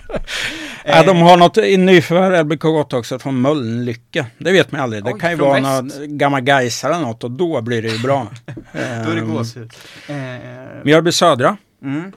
Ja, 0.85 1.03
de 1.03 1.17
har 1.21 1.37
något 1.37 1.57
i 1.57 1.77
nyförvärv 1.77 2.45
LBK 2.45 2.61
Gott 2.61 2.93
också 2.93 3.19
från 3.19 3.41
Mölnlycke. 3.41 4.25
Det 4.37 4.51
vet 4.51 4.71
man 4.71 4.81
aldrig. 4.81 5.03
Det 5.03 5.13
Oj, 5.13 5.19
kan 5.19 5.29
ju 5.31 5.35
vara 5.37 5.53
väst. 5.61 5.97
någon 5.99 6.17
gammal 6.17 6.41
Gaisare 6.41 6.93
eller 6.95 7.05
något 7.05 7.23
och 7.23 7.31
då 7.31 7.61
blir 7.61 7.81
det 7.81 7.87
ju 7.87 7.99
bra. 7.99 8.27
Då 8.45 8.79
är 8.79 9.15
det 9.15 9.21
Ehm, 9.21 9.31
gåshud. 9.33 9.73
Eh, 10.07 10.15
Mjölby 10.83 11.11
Södra 11.11 11.57
mm. 11.83 12.11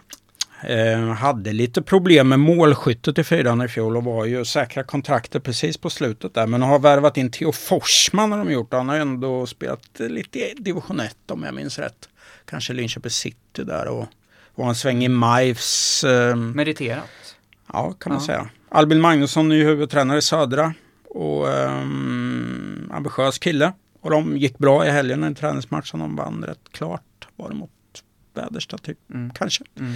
eh, 0.63 1.15
hade 1.15 1.53
lite 1.53 1.83
problem 1.83 2.29
med 2.29 2.41
målskyttet 2.41 3.19
i 3.19 3.25
fyran 3.25 3.63
i 3.63 3.69
fjol 3.69 3.97
och 3.97 4.05
var 4.05 4.25
ju 4.25 4.45
säkra 4.45 4.83
kontrakter 4.85 5.41
precis 5.41 5.77
på 5.77 5.91
slutet 5.91 6.35
där. 6.35 6.47
Men 6.47 6.63
har 6.63 6.79
värvat 6.79 7.17
in 7.17 7.31
Theo 7.31 7.53
Forsman 7.53 8.33
har 8.33 8.39
de 8.39 8.53
gjort. 8.53 8.73
Han 8.73 8.89
har 8.89 8.97
ju 8.97 9.03
ändå 9.03 9.47
spelat 9.47 9.99
lite 9.99 10.39
i 10.39 10.55
division 10.59 11.01
1 11.01 11.17
om 11.31 11.43
jag 11.43 11.55
minns 11.55 11.79
rätt. 11.79 12.09
Kanske 12.45 12.73
Linköping 12.73 13.11
City 13.11 13.65
där 13.65 13.89
och 13.89 14.07
var 14.55 14.69
en 14.69 14.75
sväng 14.75 15.05
i 15.05 15.09
Majvs. 15.09 16.05
Eh, 16.05 16.37
Meriterat. 16.37 17.37
Ja, 17.73 17.93
kan 17.93 18.13
man 18.13 18.23
Ja. 18.23 18.27
säga. 18.27 18.49
Albin 18.69 19.01
Magnusson, 19.01 19.49
ny 19.49 19.65
huvudtränare 19.65 20.19
i 20.19 20.23
Södra. 20.23 20.75
Och 21.09 21.49
um, 21.49 22.91
ambitiös 22.95 23.39
kille. 23.39 23.73
Och 24.01 24.11
de 24.11 24.37
gick 24.37 24.59
bra 24.59 24.87
i 24.87 24.91
helgen 24.91 25.25
i 25.25 25.27
en 25.27 25.35
träningsmatch 25.35 25.91
som 25.91 26.01
de 26.01 26.17
vann 26.17 26.45
rätt 26.45 26.73
klart. 26.73 27.29
Var 27.37 27.49
det 27.49 27.55
mot 27.55 27.71
Väderstad 28.35 28.79
typ, 28.79 28.99
Mm. 29.11 29.31
kanske. 29.31 29.65
Mm. 29.79 29.95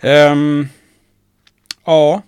Ehm, 0.00 0.68
ja, 1.84 2.22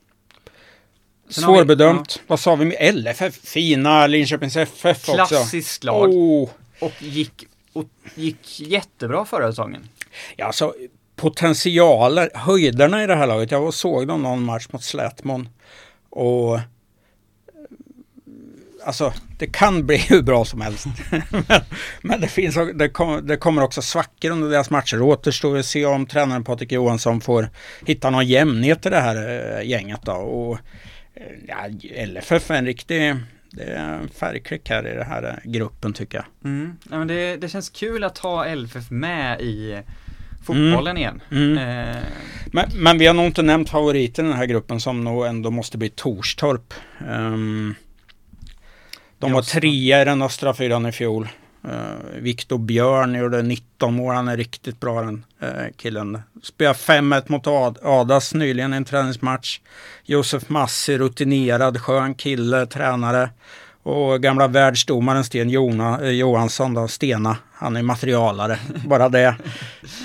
Sen 1.29 1.45
har 1.45 1.53
vi- 1.53 1.59
svårbedömt. 1.59 2.21
Vad 2.27 2.41
sa 2.41 2.55
vi 2.55 2.65
med 2.65 2.77
LFF? 2.95 3.35
Fina 3.45 4.07
Linköpings 4.07 4.57
FF 4.57 5.09
också. 5.09 5.25
Klassiskt 5.27 5.85
lag. 5.85 6.09
Oh. 6.11 6.51
Och 6.81 6.93
gick, 7.03 7.47
och 7.73 7.85
gick 8.15 8.61
jättebra 8.61 9.25
förra 9.25 9.53
säsongen. 9.53 9.89
Ja, 10.37 10.47
alltså, 10.47 10.75
potentialer, 11.17 12.31
höjderna 12.35 13.05
i 13.05 13.07
det 13.07 13.15
här 13.17 13.27
laget. 13.27 13.51
Jag 13.51 13.75
såg 13.75 14.07
dem 14.09 14.23
någon 14.23 14.43
match 14.45 14.67
mot 14.71 14.83
Slätmon. 14.85 15.49
Och 16.11 16.61
alltså 18.85 19.13
det 19.39 19.47
kan 19.47 19.87
bli 19.87 19.97
hur 20.09 20.23
bra 20.23 20.45
som 20.45 20.61
helst. 20.61 20.87
men, 21.31 21.61
men 22.03 22.21
det, 22.21 22.29
finns, 22.29 22.59
det, 22.75 22.89
kom, 22.89 23.27
det, 23.27 23.37
kommer 23.37 23.63
också 23.63 23.83
svackor 23.83 24.31
under 24.31 24.51
deras 24.51 24.71
matcher. 24.71 25.03
Återstår 25.03 25.59
att 25.59 25.67
se 25.67 25.87
om 25.87 26.07
tränaren 26.07 26.45
Patrik 26.45 26.73
Johansson 26.73 27.21
får 27.21 27.49
hitta 27.87 28.11
någon 28.11 28.27
jämnhet 28.27 28.87
i 28.87 28.91
det 28.91 29.01
här 29.01 29.57
äh, 29.59 29.69
gänget. 29.69 30.01
Då. 30.03 30.13
Och, 30.13 30.59
äh, 31.15 31.23
ja, 31.49 31.69
LFF 32.07 32.51
är 32.51 32.55
en 32.55 32.67
riktig 32.67 33.17
det 33.57 33.63
är 33.63 33.93
en 33.95 34.09
färgklick 34.09 34.69
här 34.69 34.93
i 34.93 34.95
den 34.95 35.07
här 35.07 35.23
eh, 35.23 35.51
gruppen 35.51 35.93
tycker 35.93 36.19
jag. 36.19 36.51
Mm. 36.51 36.77
Ja, 36.91 36.99
men 36.99 37.09
det, 37.09 37.37
det 37.37 37.49
känns 37.49 37.71
kul 37.71 38.05
att 38.05 38.19
ha 38.19 38.55
LFF 38.55 38.91
med 38.91 39.41
i 39.41 39.83
fotbollen 40.45 40.97
mm. 40.97 40.97
igen. 40.97 41.23
Mm. 41.31 41.59
Eh. 41.59 42.03
Men, 42.53 42.65
men, 42.75 42.99
vi 42.99 43.07
har 43.07 43.15
nog 43.15 43.27
inte 43.27 43.43
nämnt 43.43 43.71
favoriten 43.71 44.27
i 44.27 44.29
den 44.29 44.39
här 44.39 44.47
gruppen 44.47 44.81
som 44.81 45.05
nog 45.05 45.27
ändå 45.27 45.51
måste 45.51 45.79
bli 45.79 45.89
Torstorp. 45.89 46.75
Um, 47.09 47.75
de 49.19 49.33
var 49.33 49.43
trea 49.43 50.03
i 50.03 50.05
den 50.05 50.23
östra 50.23 50.55
fyran 50.55 50.87
i 50.87 50.93
fjol. 50.93 51.29
Uh, 51.69 52.21
Viktor 52.21 52.59
Björn 52.59 53.15
gjorde 53.15 53.43
19 53.43 53.95
mål, 53.95 54.15
han 54.15 54.29
är 54.29 54.37
riktigt 54.37 54.81
bra 54.81 55.03
den 55.03 55.25
uh, 55.43 55.49
killen. 55.77 56.19
Spelade 56.43 56.79
5-1 56.79 57.23
mot 57.27 57.47
Ad 57.47 57.79
Adas 57.83 58.35
nyligen 58.35 58.75
i 58.75 58.77
en 58.77 58.85
träningsmatch. 58.85 59.61
Josef 60.05 60.49
Massi, 60.49 60.99
rutinerad, 60.99 61.81
skön 61.81 62.15
kille, 62.15 62.67
tränare. 62.67 63.31
Och 63.85 64.23
gamla 64.23 64.47
världsdomaren 64.47 65.25
Sten 65.25 65.51
Jona, 65.51 66.01
eh, 66.01 66.11
Johansson, 66.11 66.75
då, 66.75 66.89
Stena, 66.89 67.37
han 67.53 67.77
är 67.77 67.83
materialare. 67.83 68.59
Bara 68.87 69.09
det. 69.09 69.37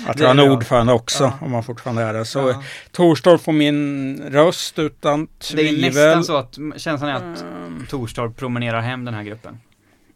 Att 0.06 0.20
han 0.20 0.38
är 0.38 0.50
ordförande 0.50 0.92
också, 0.92 1.24
ja. 1.24 1.38
om 1.40 1.50
man 1.50 1.64
fortfarande 1.64 2.02
är 2.02 2.12
det. 2.12 2.24
Så 2.24 2.38
ja. 2.38 2.62
Torstorp 2.90 3.40
får 3.40 3.52
min 3.52 4.22
röst 4.30 4.78
utan 4.78 5.26
tvivel. 5.26 5.80
Det 5.92 6.00
är 6.00 6.16
nästan 6.16 6.24
så 6.24 6.36
att 6.36 6.58
känslan 6.76 7.10
är 7.10 7.14
att 7.14 7.42
um, 7.42 7.86
Torstorp 7.90 8.36
promenerar 8.36 8.80
hem 8.80 9.04
den 9.04 9.14
här 9.14 9.22
gruppen. 9.22 9.60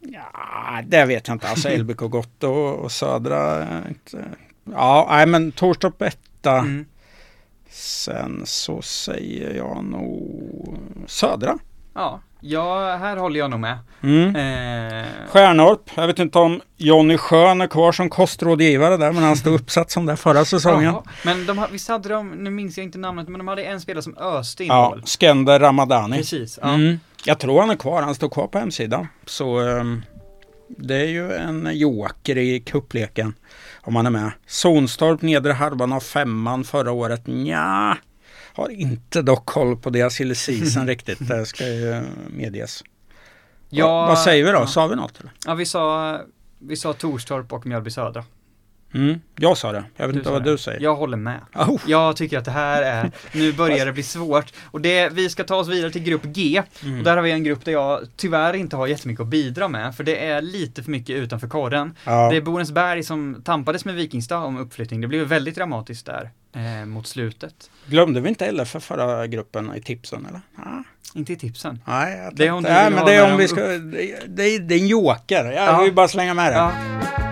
Ja, 0.00 0.82
det 0.86 1.04
vet 1.04 1.28
jag 1.28 1.34
inte. 1.34 1.48
Alltså 1.48 1.68
LBK 1.76 1.98
Gott 1.98 2.44
och, 2.44 2.92
Södra. 2.92 3.66
Ja, 4.72 5.06
nej 5.10 5.26
men 5.26 5.52
Torstorp 5.52 6.02
etta. 6.02 6.58
Mm. 6.58 6.84
Sen 7.70 8.42
så 8.44 8.82
säger 8.82 9.54
jag 9.54 9.84
nog 9.84 10.78
Södra. 11.06 11.58
Ja, 11.94 12.20
Ja, 12.46 12.96
här 12.96 13.16
håller 13.16 13.40
jag 13.40 13.50
nog 13.50 13.60
med. 13.60 13.78
Mm. 14.02 14.36
Eh... 14.36 15.06
Stjärnorp, 15.28 15.90
jag 15.94 16.06
vet 16.06 16.18
inte 16.18 16.38
om 16.38 16.60
Jonny 16.76 17.18
Schön 17.18 17.60
är 17.60 17.66
kvar 17.66 17.92
som 17.92 18.10
kostrådgivare 18.10 18.96
där, 18.96 19.12
men 19.12 19.22
han 19.22 19.36
stod 19.36 19.54
uppsatt 19.60 19.90
som 19.90 20.06
där 20.06 20.16
förra 20.16 20.44
säsongen. 20.44 20.84
Jaha. 20.84 21.02
Men 21.24 21.46
de, 21.46 21.66
visst 21.72 21.88
hade 21.88 22.08
de, 22.08 22.30
nu 22.30 22.50
minns 22.50 22.76
jag 22.76 22.84
inte 22.84 22.98
namnet, 22.98 23.28
men 23.28 23.38
de 23.38 23.48
hade 23.48 23.64
en 23.64 23.80
spelare 23.80 24.02
som 24.02 24.16
öste 24.16 24.64
in 24.64 24.68
Ja, 24.68 24.88
mål. 24.88 25.02
Skender 25.06 25.60
Ramadani. 25.60 26.16
Precis. 26.16 26.58
Ja. 26.62 26.74
Mm. 26.74 27.00
Jag 27.24 27.38
tror 27.38 27.60
han 27.60 27.70
är 27.70 27.76
kvar, 27.76 28.02
han 28.02 28.14
står 28.14 28.28
kvar 28.28 28.46
på 28.46 28.58
hemsidan. 28.58 29.08
Så 29.26 29.60
um, 29.60 30.02
det 30.68 30.96
är 30.96 31.08
ju 31.08 31.32
en 31.32 31.70
joker 31.72 32.38
i 32.38 32.60
kuppleken 32.60 33.34
om 33.82 33.96
han 33.96 34.06
är 34.06 34.10
med. 34.10 34.30
Sonstorp, 34.46 35.22
nedre 35.22 35.52
halvan 35.52 35.92
av 35.92 36.00
femman 36.00 36.64
förra 36.64 36.92
året. 36.92 37.22
Ja 37.26 37.96
har 38.54 38.68
inte 38.68 39.22
dock 39.22 39.46
koll 39.46 39.76
på 39.76 39.90
deras 39.90 40.14
silly 40.14 40.34
season 40.34 40.86
riktigt, 40.86 41.28
det 41.28 41.46
ska 41.46 41.68
ju 41.68 42.02
medges. 42.30 42.84
Ja, 43.68 44.06
vad 44.06 44.18
säger 44.18 44.44
vi 44.44 44.50
då? 44.50 44.58
Ja. 44.58 44.66
Sa 44.66 44.86
vi 44.86 44.96
något? 44.96 45.20
Eller? 45.20 45.32
Ja, 45.46 45.54
vi 45.54 45.66
sa, 45.66 46.20
vi 46.58 46.76
sa 46.76 46.92
Torstorp 46.92 47.52
och 47.52 47.66
Mjölby 47.66 47.90
Södra. 47.90 48.24
Mm, 48.94 49.20
jag 49.36 49.58
sa 49.58 49.72
det. 49.72 49.84
Jag 49.96 50.06
vet 50.06 50.14
du 50.14 50.20
inte 50.20 50.30
vad 50.30 50.44
det. 50.44 50.50
du 50.50 50.58
säger. 50.58 50.80
Jag 50.80 50.96
håller 50.96 51.16
med. 51.16 51.40
Oh. 51.54 51.80
Jag 51.86 52.16
tycker 52.16 52.38
att 52.38 52.44
det 52.44 52.50
här 52.50 52.82
är, 52.82 53.10
nu 53.32 53.52
börjar 53.52 53.86
det 53.86 53.92
bli 53.92 54.02
svårt. 54.02 54.52
Och 54.64 54.80
det, 54.80 55.08
vi 55.08 55.30
ska 55.30 55.44
ta 55.44 55.56
oss 55.56 55.68
vidare 55.68 55.90
till 55.90 56.02
grupp 56.02 56.24
G. 56.24 56.62
Mm. 56.82 56.98
Och 56.98 57.04
där 57.04 57.16
har 57.16 57.22
vi 57.22 57.30
en 57.30 57.44
grupp 57.44 57.64
där 57.64 57.72
jag 57.72 58.00
tyvärr 58.16 58.54
inte 58.54 58.76
har 58.76 58.86
jättemycket 58.86 59.20
att 59.20 59.28
bidra 59.28 59.68
med. 59.68 59.96
För 59.96 60.04
det 60.04 60.26
är 60.26 60.42
lite 60.42 60.82
för 60.82 60.90
mycket 60.90 61.16
utanför 61.16 61.48
korren. 61.48 61.96
Ja. 62.04 62.30
Det 62.30 62.36
är 62.36 62.40
Borensberg 62.40 63.02
som 63.02 63.42
tampades 63.44 63.84
med 63.84 63.94
Vikingstad 63.94 64.38
om 64.38 64.56
uppflyttning. 64.58 65.00
Det 65.00 65.08
blev 65.08 65.26
väldigt 65.26 65.54
dramatiskt 65.54 66.06
där 66.06 66.30
eh, 66.52 66.86
mot 66.86 67.06
slutet. 67.06 67.70
Glömde 67.86 68.20
vi 68.20 68.28
inte 68.28 68.52
LF 68.52 68.68
för 68.68 68.80
förra 68.80 69.26
gruppen 69.26 69.74
i 69.76 69.80
tipsen 69.80 70.26
eller? 70.28 70.40
Ah. 70.56 70.84
Inte 71.14 71.32
i 71.32 71.36
tipsen. 71.36 71.80
Nej, 71.84 72.18
jag 72.18 72.36
det 72.36 72.46
är 72.46 72.52
om, 72.52 72.62
nej, 72.62 72.90
men 72.90 73.06
det 73.06 73.14
är 73.14 73.32
om 73.32 73.38
vi 73.38 73.48
ska, 73.48 73.60
det, 73.60 74.26
det, 74.26 74.58
det 74.58 74.74
är 74.74 74.78
en 74.78 74.86
joker. 74.86 75.44
Jag 75.44 75.68
ja. 75.68 75.80
vill 75.80 75.94
bara 75.94 76.08
slänga 76.08 76.34
med 76.34 76.52
det. 76.52 76.56
Ja. 76.56 77.23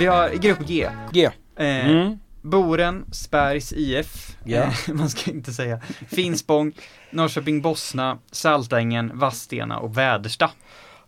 Vi 0.00 0.06
har 0.06 0.28
grupp 0.28 0.58
G. 0.66 0.88
G. 1.12 1.24
Eh, 1.56 1.90
mm. 1.90 2.18
Boren, 2.42 3.04
Späris 3.12 3.72
IF, 3.72 4.36
eh, 4.46 4.72
man 4.94 5.10
ska 5.10 5.30
inte 5.30 5.52
säga, 5.52 5.80
Finspång, 6.08 6.72
Norrköping 7.10 7.62
Bosna, 7.62 8.18
Saltängen, 8.32 9.10
Vadstena 9.14 9.78
och 9.78 9.98
Vädersta. 9.98 10.50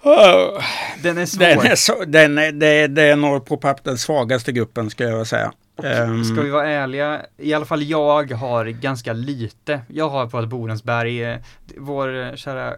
Oh, 0.03 0.63
den 1.03 1.19
är 1.19 1.27
svår. 1.27 1.41
Den 1.41 1.59
är 1.59 1.77
så, 1.77 2.05
den 2.05 2.39
är, 2.39 2.53
det, 2.53 2.87
det 2.87 3.03
är 3.03 3.17
nog 3.17 3.47
på 3.47 3.57
papp 3.57 3.85
den 3.85 3.99
svagaste 3.99 4.53
gruppen 4.53 4.91
skulle 4.91 5.09
jag 5.09 5.27
säga. 5.27 5.53
Um, 5.77 6.25
ska 6.25 6.43
vi 6.43 6.51
vara 6.51 6.69
ärliga, 6.69 7.21
i 7.39 7.55
alla 7.55 7.65
fall 7.65 7.83
jag 7.83 8.33
har 8.33 8.65
ganska 8.65 9.13
lite. 9.13 9.81
Jag 9.89 10.09
har 10.09 10.27
på 10.27 10.39
att 10.39 10.49
Borensberg, 10.49 11.25
eh, 11.25 11.39
vår 11.77 12.37
kära 12.37 12.69
eh, 12.69 12.75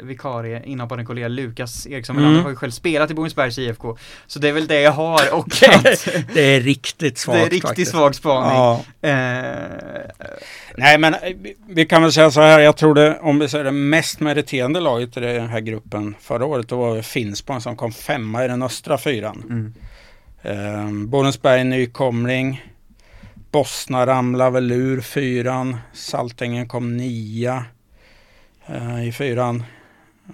vikarie, 0.00 0.62
inhoppande 0.64 1.04
kollega 1.04 1.28
Lukas 1.28 1.86
Eriksson 1.86 2.18
mm. 2.18 2.42
har 2.42 2.50
ju 2.50 2.56
själv 2.56 2.70
spelat 2.70 3.10
i 3.10 3.14
Borensbergs 3.14 3.58
IFK. 3.58 3.96
Så 4.26 4.38
det 4.38 4.48
är 4.48 4.52
väl 4.52 4.66
det 4.66 4.80
jag 4.80 4.92
har 4.92 5.34
och 5.38 5.48
Det 6.34 6.56
är 6.56 6.60
riktigt 6.60 7.18
svagt 7.18 7.38
Det 7.38 7.40
är 7.40 7.44
riktigt 7.44 7.68
faktiskt. 7.68 7.90
svag 7.90 8.14
spaning. 8.14 8.52
Ja. 8.52 8.84
Eh, 9.00 10.06
Nej 10.76 10.98
men 10.98 11.14
eh, 11.14 11.20
vi 11.68 11.86
kan 11.86 12.02
väl 12.02 12.12
säga 12.12 12.30
så 12.30 12.40
här, 12.40 12.60
jag 12.60 12.76
tror 12.76 12.94
det, 12.94 13.18
om 13.20 13.38
vi 13.38 13.48
säger 13.48 13.64
det 13.64 13.72
mest 13.72 14.20
meriterande 14.20 14.80
laget 14.80 15.16
i 15.16 15.20
den 15.20 15.48
här 15.48 15.60
gruppen 15.60 16.14
förra 16.20 16.44
året, 16.44 16.68
då 16.68 16.76
var 16.76 16.96
det 16.96 17.02
Finspång 17.02 17.60
som 17.60 17.76
kom 17.76 17.92
femma 17.92 18.44
i 18.44 18.48
den 18.48 18.62
östra 18.62 18.98
fyran. 18.98 19.42
Mm. 19.50 19.74
Eh, 20.42 21.06
Borensberg 21.06 21.64
nykomling. 21.64 22.62
Bosna 23.50 24.06
ramlade 24.06 24.50
väl 24.50 24.72
ur 24.72 25.00
fyran. 25.00 25.76
Saltängen 25.92 26.68
kom 26.68 26.96
nia 26.96 27.54
eh, 27.56 27.62
i 29.06 29.12
fyran. 29.12 29.64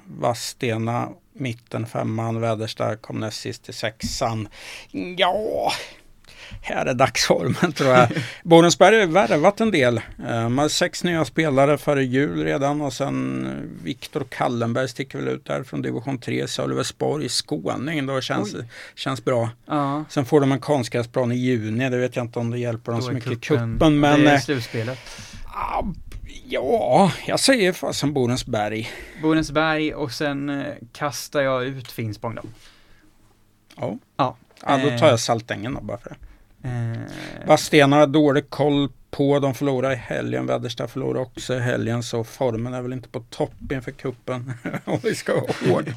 Vadstena 0.07 1.09
mitten 1.33 1.87
femman. 1.87 2.41
Väderstad 2.41 2.97
kom 2.97 3.21
näst 3.21 3.41
sist 3.41 3.69
i 3.69 3.73
sexan. 3.73 4.49
Ja, 5.17 5.73
här 6.63 6.87
är 6.87 6.95
dagsformen 6.95 7.73
tror 7.73 7.91
jag. 7.91 8.09
Borensberg 8.43 9.01
har 9.01 9.07
värvat 9.07 9.61
en 9.61 9.71
del. 9.71 9.97
Eh, 9.97 10.49
man 10.49 10.59
har 10.59 10.69
sex 10.69 11.05
nya 11.05 11.25
spelare 11.25 11.79
före 11.79 12.05
jul 12.05 12.45
redan 12.45 12.81
och 12.81 12.93
sen 12.93 13.49
Viktor 13.83 14.25
Kallenberg 14.29 14.89
sticker 14.89 15.19
väl 15.19 15.29
ut 15.29 15.45
där 15.45 15.63
från 15.63 15.83
division 15.83 16.19
3. 16.19 16.49
Sölvesborg, 16.49 17.29
skåning, 17.29 18.07
då 18.07 18.21
känns, 18.21 18.55
känns 18.95 19.25
bra. 19.25 19.51
Ja. 19.67 20.05
Sen 20.09 20.25
får 20.25 20.41
de 20.41 20.53
en 20.53 20.61
konstgräsplan 20.61 21.33
i 21.33 21.37
juni, 21.37 21.91
det 21.91 21.97
vet 21.97 22.17
jag 22.17 22.25
inte 22.25 22.39
om 22.39 22.51
det 22.51 22.59
hjälper 22.59 22.93
dem 22.93 23.03
så 23.03 23.13
mycket 23.13 23.33
i 23.33 23.37
kuppen. 23.37 24.01
Men, 24.01 24.01
det 24.01 24.31
är 24.31 24.35
eh, 24.35 24.41
slutspelet. 24.41 24.99
Ja, 26.53 27.13
jag 27.27 27.41
säger 27.41 27.73
fasen 27.73 28.13
Borensberg. 28.13 28.91
Borensberg 29.23 29.95
och 29.95 30.13
sen 30.13 30.49
eh, 30.49 30.75
kastar 30.93 31.41
jag 31.41 31.65
ut 31.65 31.93
Finspång 31.93 32.35
då. 32.35 32.43
Ja. 33.77 33.99
Ja. 34.17 34.37
ja, 34.67 34.77
då 34.77 34.99
tar 34.99 35.09
jag 35.09 35.21
Saltängen 35.21 35.75
då 35.75 35.81
bara 35.81 35.99
för 35.99 36.11
det. 36.11 36.17
Eh. 36.69 37.47
Vadstena 37.47 37.97
har 37.97 38.07
dålig 38.07 38.51
koll 38.51 38.89
på. 39.11 39.39
De 39.39 39.55
förlorar 39.55 39.93
i 39.93 39.97
helgen. 39.97 40.47
Väderstad 40.47 40.89
förlorar 40.89 41.21
också 41.21 41.55
i 41.55 41.61
helgen. 41.61 42.03
Så 42.03 42.25
formen 42.25 42.75
är 42.75 42.83
väl 42.83 42.93
inte 42.93 43.09
på 43.09 43.21
topp 43.21 43.73
inför 43.73 43.91
kuppen. 43.91 44.53
Om 44.85 44.99
vi 45.03 45.15
ska 45.15 45.35
vara 45.35 45.45
hård. 45.73 45.93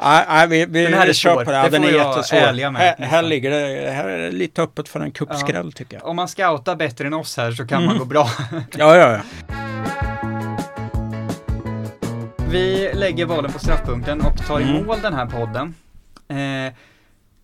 nej, 0.00 0.24
nej, 0.28 0.48
vi, 0.48 0.66
vi, 0.66 0.82
Den 0.82 0.94
här 0.94 1.06
är 1.06 1.12
kör 1.12 1.34
svår. 1.34 1.44
på 1.44 1.50
det. 1.50 1.62
det 1.62 1.68
den 1.68 1.84
är 1.84 1.90
jättesvår. 1.90 2.70
Med, 2.70 2.80
här, 2.80 3.06
här, 3.06 3.22
ligger 3.22 3.50
det, 3.50 3.90
här 3.90 4.08
är 4.08 4.18
det 4.18 4.30
lite 4.30 4.62
öppet 4.62 4.88
för 4.88 5.00
en 5.00 5.10
kuppskräll 5.10 5.66
ja. 5.66 5.76
tycker 5.76 5.96
jag. 5.96 6.06
Om 6.06 6.16
man 6.16 6.28
scoutar 6.28 6.76
bättre 6.76 7.06
än 7.06 7.14
oss 7.14 7.36
här 7.36 7.52
så 7.52 7.66
kan 7.66 7.78
mm. 7.78 7.86
man 7.86 7.98
gå 7.98 8.04
bra. 8.04 8.30
ja, 8.76 8.96
ja, 8.96 9.12
ja. 9.48 9.67
Vi 12.50 12.90
lägger 12.94 13.26
bollen 13.26 13.52
på 13.52 13.58
straffpunkten 13.58 14.20
och 14.20 14.46
tar 14.46 14.60
i 14.60 14.62
mm. 14.62 14.86
mål 14.86 14.96
den 15.02 15.14
här 15.14 15.26
podden. 15.26 15.74
Eh, 16.28 16.74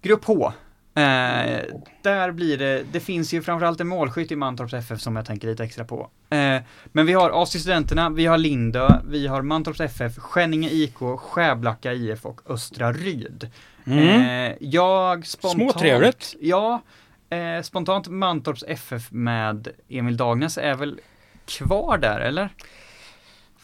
grupp 0.03 0.25
H 0.25 0.53
Eh, 0.97 1.61
där 2.03 2.31
blir 2.31 2.59
det, 2.59 2.85
det 2.93 3.01
finns 3.01 3.35
ju 3.35 3.43
framförallt 3.43 3.81
en 3.81 3.89
målskytt 3.89 4.33
i 4.33 4.37
Mantorps 4.37 4.75
FF 4.75 5.01
som 5.01 5.17
jag 5.17 5.27
tänker 5.27 5.49
lite 5.49 5.65
extra 5.65 5.85
på. 5.85 6.11
Eh, 6.31 6.63
men 6.85 7.07
vi 7.07 7.13
har 7.13 7.43
AC-studenterna, 7.43 8.11
vi 8.11 8.27
har 8.27 8.39
Lindö, 8.39 8.89
vi 9.09 9.27
har 9.27 9.43
Mantorps 9.43 9.81
FF, 9.81 10.19
Skänninge 10.19 10.69
IK, 10.69 10.97
Skäblacka 11.19 11.93
IF 11.93 12.27
och 12.27 12.41
Östra 12.47 12.93
Ryd. 12.93 13.51
Mm. 13.85 14.09
Eh, 14.09 14.57
jag 14.61 15.27
spontant... 15.27 15.73
Småtrevligt. 15.73 16.35
Ja, 16.41 16.83
eh, 17.31 17.63
spontant 17.63 18.09
Mantorps 18.09 18.65
FF 18.69 19.13
med 19.13 19.69
Emil 19.89 20.17
Dagnäs 20.17 20.59
är 20.59 20.75
väl 20.75 21.01
kvar 21.47 21.99
där 21.99 22.21
eller? 22.21 22.49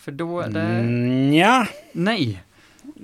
För 0.04 0.12
då, 0.12 0.42
där... 0.42 0.80
Mm, 0.80 1.34
ja. 1.34 1.66
Nej. 1.92 2.42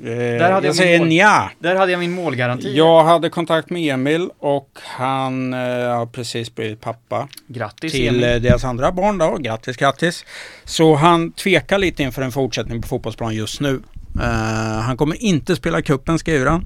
Eh, 0.04 0.50
hade 0.52 0.66
jag, 0.66 0.76
säger 0.76 0.98
mål. 0.98 1.08
nja. 1.08 1.50
Där 1.58 1.76
hade 1.76 1.92
jag 1.92 1.98
min 1.98 2.12
målgaranti. 2.12 2.76
Jag 2.76 3.04
hade 3.04 3.30
kontakt 3.30 3.70
med 3.70 3.94
Emil 3.94 4.30
och 4.38 4.70
han 4.82 5.54
eh, 5.54 5.58
har 5.96 6.06
precis 6.06 6.54
blivit 6.54 6.80
pappa 6.80 7.28
Grattis 7.46 7.92
till 7.92 8.08
Emil. 8.08 8.24
eh, 8.24 8.34
deras 8.36 8.64
andra 8.64 8.92
barn 8.92 9.18
då. 9.18 9.36
Grattis, 9.40 9.76
grattis. 9.76 10.24
Så 10.64 10.94
han 10.94 11.32
tvekar 11.32 11.78
lite 11.78 12.02
inför 12.02 12.22
en 12.22 12.32
fortsättning 12.32 12.82
på 12.82 12.88
fotbollsplan 12.88 13.34
just 13.34 13.60
nu. 13.60 13.80
Eh, 14.20 14.80
han 14.80 14.96
kommer 14.96 15.22
inte 15.22 15.56
spela 15.56 15.82
kuppen 15.82 16.18
skriver 16.18 16.46
han. 16.46 16.64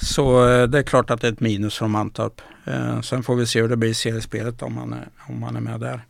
Så 0.00 0.48
eh, 0.48 0.66
det 0.68 0.78
är 0.78 0.82
klart 0.82 1.10
att 1.10 1.20
det 1.20 1.28
är 1.28 1.32
ett 1.32 1.40
minus 1.40 1.78
från 1.78 1.90
Mantorp. 1.90 2.40
Eh, 2.66 3.00
sen 3.00 3.22
får 3.22 3.36
vi 3.36 3.46
se 3.46 3.60
hur 3.60 3.68
det 3.68 3.76
blir 3.76 3.90
i 3.90 3.94
seriespelet 3.94 4.62
om 4.62 4.76
han 4.76 4.92
är, 4.92 5.08
om 5.28 5.42
han 5.42 5.56
är 5.56 5.60
med 5.60 5.80
där. 5.80 6.00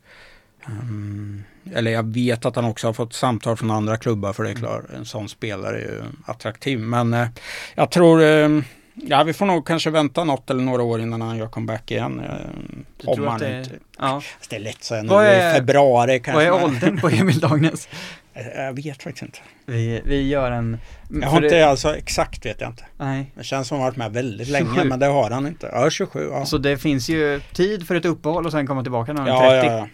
Mm, 0.67 1.43
eller 1.75 1.91
jag 1.91 2.13
vet 2.13 2.45
att 2.45 2.55
han 2.55 2.65
också 2.65 2.87
har 2.87 2.93
fått 2.93 3.13
samtal 3.13 3.57
från 3.57 3.71
andra 3.71 3.97
klubbar 3.97 4.33
för 4.33 4.43
det 4.43 4.49
är 4.49 4.53
klart 4.55 4.83
en 4.97 5.05
sån 5.05 5.29
spelare 5.29 5.75
är 5.77 5.79
ju 5.81 6.01
attraktiv. 6.25 6.79
Men 6.79 7.13
eh, 7.13 7.27
jag 7.75 7.91
tror 7.91 8.21
eh, 8.23 8.49
Ja, 8.95 9.23
vi 9.23 9.33
får 9.33 9.45
nog 9.45 9.67
kanske 9.67 9.89
vänta 9.89 10.23
något 10.23 10.49
eller 10.49 10.63
några 10.63 10.83
år 10.83 11.01
innan 11.01 11.21
han 11.21 11.37
gör 11.37 11.47
comeback 11.47 11.91
igen. 11.91 12.19
eh, 12.19 13.09
om 13.09 13.27
han 13.27 13.39
det, 13.39 13.59
inte... 13.59 13.71
ja. 13.99 14.21
Fast 14.37 14.49
Det 14.49 14.55
är 14.55 14.59
lätt 14.59 14.75
att 14.75 14.83
säga 14.83 15.01
nu 15.03 15.07
i 15.09 15.53
februari 15.55 16.19
kanske. 16.19 16.49
Vad 16.51 16.59
är 16.61 16.63
åldern 16.65 16.97
på 17.01 17.09
Emil 17.09 17.39
Dagnäs? 17.39 17.87
Eh, 18.35 18.63
Jag 18.63 18.73
vet 18.73 19.03
faktiskt 19.03 19.23
inte. 19.23 19.39
Vi, 19.65 20.01
vi 20.05 20.27
gör 20.27 20.51
en... 20.51 20.77
Jag 21.21 21.27
har 21.27 21.43
inte 21.43 21.55
det- 21.55 21.69
alltså 21.69 21.95
exakt 21.95 22.45
vet 22.45 22.61
jag 22.61 22.69
inte. 22.69 22.83
Nej. 22.97 23.31
Det 23.35 23.43
känns 23.43 23.67
som 23.67 23.77
han 23.77 23.85
varit 23.85 23.97
med 23.97 24.11
väldigt 24.13 24.47
27. 24.47 24.63
länge 24.63 24.83
men 24.83 24.99
det 24.99 25.05
har 25.05 25.29
han 25.29 25.47
inte. 25.47 25.69
Ja 25.73 25.89
27 25.89 26.29
ja. 26.31 26.45
Så 26.45 26.57
det 26.57 26.77
finns 26.77 27.09
ju 27.09 27.41
tid 27.53 27.87
för 27.87 27.95
ett 27.95 28.05
uppehåll 28.05 28.45
och 28.45 28.51
sen 28.51 28.67
komma 28.67 28.81
tillbaka 28.83 29.13
när 29.13 29.21
han 29.21 29.29
är 29.29 29.55
Ja, 29.55 29.61
30. 29.61 29.67
ja, 29.67 29.77
ja. 29.77 29.87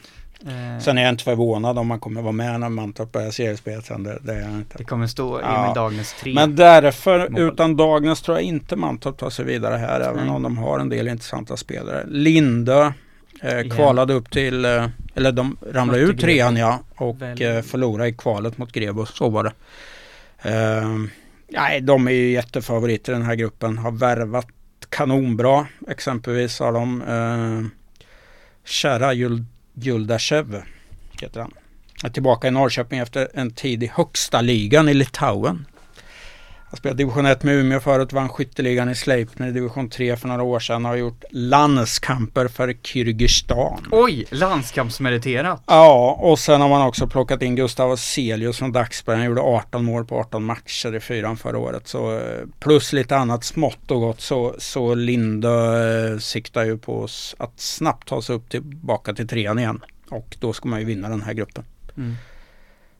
Eh, 0.48 0.80
Sen 0.80 0.98
är 0.98 1.02
jag 1.02 1.10
inte 1.10 1.24
förvånad 1.24 1.78
om 1.78 1.88
man 1.88 2.00
kommer 2.00 2.22
vara 2.22 2.32
med 2.32 2.60
när 2.60 2.70
Mantorp 2.70 3.12
börjar 3.12 3.32
seriespelet 3.32 3.86
sen. 3.86 4.04
Det, 4.04 4.18
det 4.22 4.34
är 4.34 4.42
jag 4.42 4.52
inte. 4.52 4.78
det 4.78 4.84
kommer 4.84 5.08
stå 5.08 5.34
Emil 5.38 5.46
Ja. 5.50 5.74
Dagnäs 5.76 6.14
3. 6.20 6.34
Men 6.34 6.56
därför, 6.56 7.30
Mål. 7.30 7.42
utan 7.42 7.78
Dagnäs 7.78 8.22
tror 8.22 8.38
jag 8.38 8.44
inte 8.44 8.76
Mantorp 8.76 9.18
tar 9.18 9.30
sig 9.30 9.46
vidare 9.46 9.76
här. 9.78 10.00
Även 10.00 10.26
Nej. 10.26 10.36
om 10.36 10.44
de 10.44 10.58
har 10.58 10.80
en 10.80 10.90
del 10.90 11.08
intressanta 11.08 11.58
spelare. 11.58 12.04
Lindö 12.08 12.92
eh, 13.42 13.70
kvalade 13.76 14.14
upp 14.14 14.32
till, 14.32 14.66
eh, 14.66 14.86
eller 15.16 15.32
de 15.32 15.58
ramlade 15.72 16.00
ur 16.00 16.14
trean 16.18 16.56
ja. 16.58 16.80
Och 16.96 17.22
eh, 17.42 17.62
förlorade 17.62 18.10
i 18.10 18.14
kvalet 18.14 18.58
mot 18.58 18.72
Grebo. 18.72 19.06
Så 19.06 19.30
var 19.30 19.44
det. 19.44 19.52
Eh, 20.50 20.90
nej, 21.48 21.82
de 21.82 22.08
är 22.08 22.12
ju 22.12 22.32
jättefavoriter 22.32 23.12
i 23.12 23.16
den 23.16 23.26
här 23.26 23.36
gruppen. 23.36 23.78
Har 23.78 23.92
värvat 23.92 24.48
kanonbra. 24.90 25.68
Exempelvis 25.88 26.60
har 26.60 26.72
de 26.74 27.02
eh, 27.02 27.70
Shara 28.66 29.14
Jul- 29.14 29.46
Guldashev, 29.84 30.64
Heter 31.22 31.42
han. 31.42 31.54
Är 32.04 32.10
tillbaka 32.10 32.48
i 32.48 32.52
Norrköping 32.52 33.00
efter 33.00 33.28
en 33.34 33.52
tid 33.52 33.84
i 33.84 33.92
högsta 33.94 34.42
ligan 34.42 34.90
i 34.90 34.94
Litauen. 34.94 35.66
Han 36.70 36.78
spelade 36.78 36.98
division 36.98 37.26
1 37.26 37.44
med 37.44 37.56
Umeå 37.56 37.80
förut, 37.80 38.14
vann 38.14 38.30
skytteligan 38.30 38.90
i 38.90 38.96
Sleipner 38.96 39.48
i 39.48 39.52
division 39.52 39.90
3 39.90 40.16
för 40.16 40.28
några 40.28 40.44
år 40.44 40.60
sedan 40.60 40.86
och 40.86 40.90
har 40.90 40.98
gjort 40.98 41.24
landskamper 41.32 42.48
för 42.48 42.74
Kyrgyzstan. 42.84 43.88
Oj, 43.92 44.26
landskampsmeriterat. 44.30 45.64
Ja, 45.66 46.18
och 46.20 46.40
sen 46.40 46.62
har 46.62 46.70
man 46.70 46.88
också 46.88 47.08
plockat 47.08 47.42
in 47.42 47.56
Gustav 47.56 47.96
Celius 47.96 48.58
från 48.58 48.72
Dagsberg. 48.72 49.18
Han 49.18 49.26
gjorde 49.26 49.42
18 49.42 49.86
mål 49.86 50.06
på 50.06 50.20
18 50.20 50.44
matcher 50.44 50.96
i 50.96 51.00
fyran 51.00 51.38
förra 51.38 51.58
året. 51.58 51.88
Så, 51.88 52.18
eh, 52.18 52.46
plus 52.60 52.94
lite 52.94 53.18
annat 53.18 53.44
smått 53.44 53.92
och 53.92 54.00
gott 54.00 54.22
så, 54.22 54.56
så 54.58 54.96
Lindö 54.96 56.14
eh, 56.14 56.18
siktar 56.18 56.66
ju 56.66 56.78
på 56.78 57.08
att 57.38 57.60
snabbt 57.60 58.08
ta 58.08 58.22
sig 58.22 58.36
upp 58.36 58.50
tillbaka 58.50 59.14
till 59.14 59.28
trean 59.28 59.60
igen. 59.60 59.82
Och 60.10 60.38
då 60.40 60.54
ska 60.54 60.70
man 60.70 60.80
ju 60.80 60.86
vinna 60.86 61.10
den 61.10 61.22
här 61.22 61.34
gruppen. 61.34 61.64
Mm. 61.98 62.16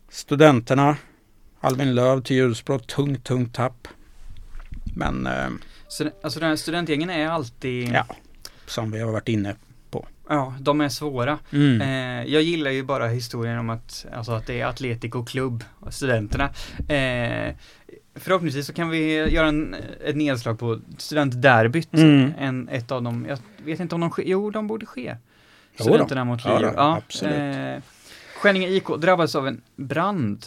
Studenterna, 0.10 0.98
Alvin 1.62 1.96
Löv 1.96 2.22
till 2.22 2.36
Hjulsbrå, 2.36 2.80
tungt, 2.80 3.24
tungt 3.24 3.56
tapp. 3.56 3.88
Men 4.96 5.28
eh, 5.28 5.50
Så, 5.88 6.10
alltså 6.24 6.40
den 6.40 6.50
här 6.50 6.56
studentgängen 6.56 7.10
är 7.10 7.28
alltid, 7.28 7.90
Ja. 7.94 8.06
som 8.66 8.92
vi 8.92 9.00
har 9.00 9.12
varit 9.12 9.28
inne 9.30 9.56
ja, 10.30 10.54
de 10.60 10.82
är 10.82 10.90
svåra. 10.90 11.40
mm. 11.52 11.82
Eh, 11.82 12.34
jag 12.34 12.42
gillar 12.42 12.72
ju 12.72 12.84
bara 12.84 13.08
historien 13.08 13.60
om 13.60 13.70
att, 13.70 14.06
alltså 14.14 14.32
att 14.32 14.48
det 14.48 14.62
är 14.62 14.66
Atletico 14.66 15.26
Club, 15.26 15.64
studenterna. 15.90 16.46
Eh, 16.78 17.56
förhoppningsvis 18.16 18.68
så 18.68 18.74
kan 18.74 18.90
vi 18.90 19.30
göra 19.30 19.48
en, 19.48 19.76
ett 20.06 20.16
nedslag 20.16 20.60
på 20.60 20.80
studentderbyt. 20.98 21.94
Mm. 21.94 22.32
En, 22.40 22.70
ett 22.70 22.92
av 22.92 23.04
dem, 23.04 23.26
jag 23.30 23.40
vet 23.66 23.80
inte 23.80 23.96
om 23.96 24.02
de 24.02 24.10
sker, 24.10 24.24
jo 24.26 24.52
de 24.52 24.68
borde 24.68 24.86
ske. 24.86 25.16
Jo 25.16 25.78
då. 25.78 25.84
Studenterna 25.84 26.24
mot 26.24 26.46
Ja 26.46 26.56
Luleå. 26.60 26.72
då, 26.72 26.80
absolut. 26.80 27.56
Eh, 27.56 27.84
Skänninge 28.42 28.68
IK 28.68 28.88
drabbades 28.98 29.36
av 29.36 29.48
en 29.48 29.62
brand. 29.76 30.46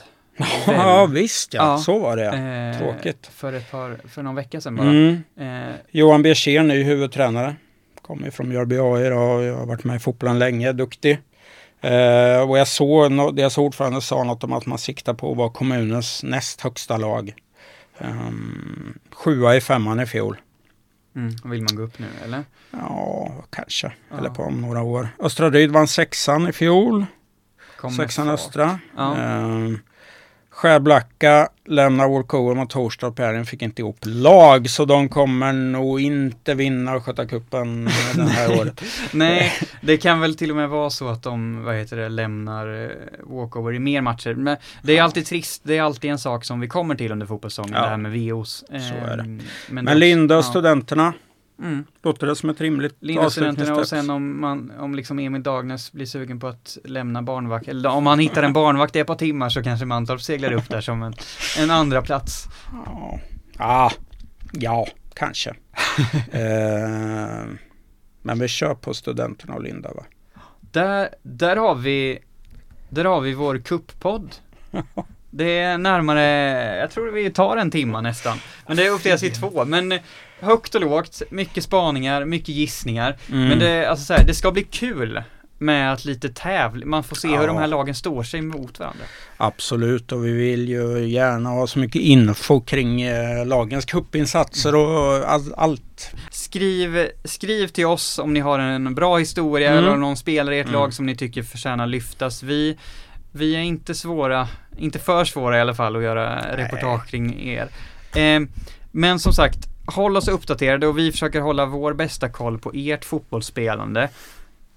Ja 0.67 1.07
visst 1.07 1.55
ja, 1.55 1.63
Ja. 1.73 1.79
så 1.79 1.99
var 1.99 2.17
det. 2.17 2.27
eh, 2.29 2.79
Tråkigt. 2.79 3.27
För 3.27 3.53
ett 3.53 3.71
par, 3.71 4.01
för 4.09 4.23
någon 4.23 4.35
vecka 4.35 4.61
sedan 4.61 4.77
bara. 4.77 4.89
Mm. 4.89 5.23
Eh, 5.41 5.75
Johan 5.91 6.23
Bjersen, 6.23 6.69
ny 6.69 6.83
huvudtränare. 6.83 7.57
Kommer 8.03 8.25
ju 8.25 8.31
från 8.31 8.49
Mjölby 8.49 8.75
AI 8.79 8.81
och 9.11 9.43
jag 9.43 9.57
har 9.57 9.67
varit 9.67 9.85
med 9.85 9.97
i 9.97 9.99
fotbollen 9.99 10.39
länge, 10.39 10.73
duktig. 10.73 11.19
Eh, 11.81 12.51
och 12.51 12.59
jag 12.59 12.69
såg, 12.69 13.37
deras 13.37 13.59
ordförande 13.59 14.01
sa 14.01 14.25
något 14.25 14.45
om 14.45 14.53
att 14.53 14.67
man 14.67 14.79
siktar 14.79 15.15
på 15.15 15.31
att 15.31 15.37
vara 15.37 15.51
kommunens 15.51 16.23
näst 16.23 16.61
högsta 16.61 16.97
lag. 16.97 17.35
Um, 17.99 18.99
sjua 19.13 19.57
i 19.57 19.61
femman 19.61 20.01
i 20.01 20.07
fjol. 20.07 20.37
mm, 21.17 21.35
vill 21.45 21.63
man 21.63 21.77
gå 21.77 21.83
upp 21.83 21.99
nu 21.99 22.07
eller? 22.25 22.45
Ja, 22.71 23.33
kanske. 23.51 23.93
Ja. 24.11 24.19
Eller 24.19 24.31
på 24.31 24.43
om 24.43 24.61
några 24.61 24.83
år. 24.83 25.09
Östra 25.19 25.51
Ryd 25.51 25.71
vann 25.71 25.89
sexan 25.89 26.49
i 26.49 26.53
fjol. 26.53 27.07
Kommer 27.77 27.97
Sexan 27.97 28.27
fart. 28.27 28.35
Östra. 28.35 28.79
Ja. 28.97 29.37
Um, 29.39 29.79
Skärblacka 30.63 31.49
lämnar 31.67 32.09
Walkover 32.09 32.55
mot 32.55 32.71
Torstorp 32.71 33.19
här. 33.19 33.33
Den 33.33 33.47
fick 33.47 33.63
inte 33.63 33.83
ihop 33.83 33.99
lag 34.03 34.71
så 34.71 34.85
de 34.85 35.09
kommer 35.09 35.53
nog 35.53 36.01
inte 36.01 36.55
vinna 36.55 36.95
Östgötacupen 36.95 37.85
det 38.15 38.23
här 38.23 38.61
året. 38.61 38.83
Nej, 39.13 39.53
det 39.81 39.97
kan 39.97 40.21
väl 40.21 40.35
till 40.35 40.51
och 40.51 40.57
med 40.57 40.69
vara 40.69 40.91
så 40.91 41.09
att 41.09 41.23
de, 41.23 41.63
vad 41.65 41.75
heter 41.77 41.97
det, 41.97 42.09
lämnar 42.09 42.85
eh, 42.85 42.91
walkover 43.23 43.73
i 43.75 43.79
mer 43.79 44.01
matcher. 44.01 44.35
Men 44.35 44.57
det 44.83 44.99
är 44.99 45.03
alltid 45.03 45.27
trist, 45.27 45.63
det 45.65 45.79
är 45.79 45.83
alltid 45.83 46.11
en 46.11 46.19
sak 46.19 46.45
som 46.45 46.61
vi 46.61 46.69
kommer 46.69 46.95
till 46.95 47.13
under 47.13 47.27
fotbollssäsongen, 47.27 47.73
Ja. 47.75 47.83
det 47.83 47.89
här 47.89 47.97
med 47.97 48.13
VOs. 48.13 48.65
Så 48.69 48.75
är 49.11 49.17
det. 49.17 49.23
Ehm, 49.23 49.41
Men 49.71 49.85
det- 49.85 49.95
Linda 49.95 50.35
och 50.39 50.45
ja. 50.45 50.51
studenterna, 50.51 51.13
Mm. 51.63 51.85
låter 52.03 52.27
det 52.27 52.37
som 52.37 52.51
ett 52.51 52.61
rimligt 52.61 52.97
Linda 53.01 53.27
och 53.75 53.89
sen 53.89 54.11
om 54.11 54.41
man, 54.41 54.73
om 54.79 54.95
liksom 54.95 55.19
Emil 55.19 55.43
Dagnes 55.43 55.93
blir 55.93 56.07
sugen 56.07 56.41
på 56.41 56.47
att 56.47 56.79
lämna 56.85 57.23
barnvakt, 57.23 57.69
eller 57.69 57.91
om 57.91 58.07
han 58.07 58.19
hittar 58.19 58.43
en 58.43 58.53
barnvakt 58.53 58.97
i 58.97 58.99
ett 58.99 59.07
par 59.07 59.15
timmar 59.15 59.49
så 59.49 59.63
kanske 59.63 59.87
Mantorp 59.87 60.23
seglar 60.23 60.53
upp 60.53 60.69
där 60.69 60.81
som 60.81 61.03
en, 61.03 61.15
en 61.59 61.71
andra 61.71 62.03
plats. 62.03 62.49
Ja, 62.87 63.21
ah, 63.59 63.91
ja 64.53 64.87
kanske. 65.15 65.51
eh, 66.31 67.45
men 68.23 68.39
vi 68.39 68.49
kör 68.49 68.75
på 68.75 68.95
studenterna 68.95 69.55
och 69.55 69.63
Linda 69.63 69.95
va? 69.95 70.05
Där, 70.61 71.09
där 71.23 71.57
har 71.57 71.75
vi, 71.75 72.19
där 72.89 73.05
har 73.05 73.21
vi 73.21 73.35
vår 73.35 73.59
kupppodd. 73.59 74.35
Det 75.35 75.59
är 75.59 75.79
närmare, 75.79 76.23
jag 76.81 76.91
tror 76.91 77.11
vi 77.13 77.31
tar 77.31 77.57
en 77.57 77.71
timma 77.71 78.01
nästan. 78.01 78.39
Men 78.67 78.77
det 78.77 78.87
är 78.87 78.91
uppdelat 78.91 79.23
i 79.23 79.31
två, 79.31 79.65
men 79.65 79.99
högt 80.41 80.75
och 80.75 80.81
lågt, 80.81 81.23
mycket 81.31 81.65
spaningar, 81.65 82.25
mycket 82.25 82.49
gissningar. 82.49 83.17
Mm. 83.31 83.49
Men 83.49 83.59
det, 83.59 83.87
alltså 83.87 84.05
så 84.05 84.13
här, 84.13 84.25
det 84.27 84.35
ska 84.35 84.51
bli 84.53 84.63
kul 84.65 85.23
med 85.59 85.93
att 85.93 86.05
lite 86.05 86.29
tävla, 86.29 86.87
man 86.87 87.05
får 87.05 87.17
se 87.17 87.29
hur 87.29 87.35
Ja. 87.35 87.47
de 87.47 87.57
här 87.57 87.67
lagen 87.67 87.95
står 87.95 88.23
sig 88.23 88.43
mot 88.43 88.79
varandra. 88.79 89.05
Absolut 89.37 90.13
och 90.13 90.27
vi 90.27 90.33
vill 90.33 90.69
ju 90.69 91.09
gärna 91.09 91.49
ha 91.49 91.67
så 91.67 91.79
mycket 91.79 92.03
info 92.03 92.61
kring 92.61 93.03
eh, 93.03 93.47
lagens 93.47 93.85
kuppinsatser 93.85 94.75
och 94.75 95.31
all, 95.31 95.55
allt. 95.57 96.11
Skriv, 96.31 97.09
skriv 97.25 97.67
till 97.69 97.87
oss 97.87 98.19
om 98.19 98.33
ni 98.35 98.41
har 98.41 98.59
en 98.59 98.95
bra 98.95 99.19
historia 99.19 99.71
Mm. 99.73 99.85
eller 99.85 99.97
någon 99.97 100.17
spelare 100.17 100.57
i 100.57 100.61
ert 100.61 100.67
Mm. 100.67 100.81
lag 100.81 100.95
som 100.95 101.07
ni 101.07 101.17
tycker 101.17 101.43
förtjänar 101.43 101.87
lyftas. 101.87 102.43
Vi, 102.43 102.79
vi 103.33 103.55
är 103.57 103.61
inte 103.61 103.95
svåra, 103.95 104.49
inte 104.77 104.99
för 104.99 105.25
svåra 105.25 105.59
i 105.59 105.61
alla 105.61 105.75
fall 105.75 105.97
att 105.97 106.03
göra 106.03 106.57
reportage 106.57 107.07
kring 107.07 107.49
er. 107.49 107.69
Eh, 108.15 108.41
men 108.91 109.19
som 109.19 109.33
sagt, 109.33 109.59
håll 109.87 110.17
oss 110.17 110.29
uppdaterade 110.29 110.87
och 110.87 110.99
vi 110.99 111.13
försöker 111.13 111.41
hålla 111.41 111.67
vår 111.67 111.95
bästa 111.95 112.29
koll 112.29 112.59
på 112.59 112.73
ert 112.75 113.05
fotbollsspelande. 113.05 114.09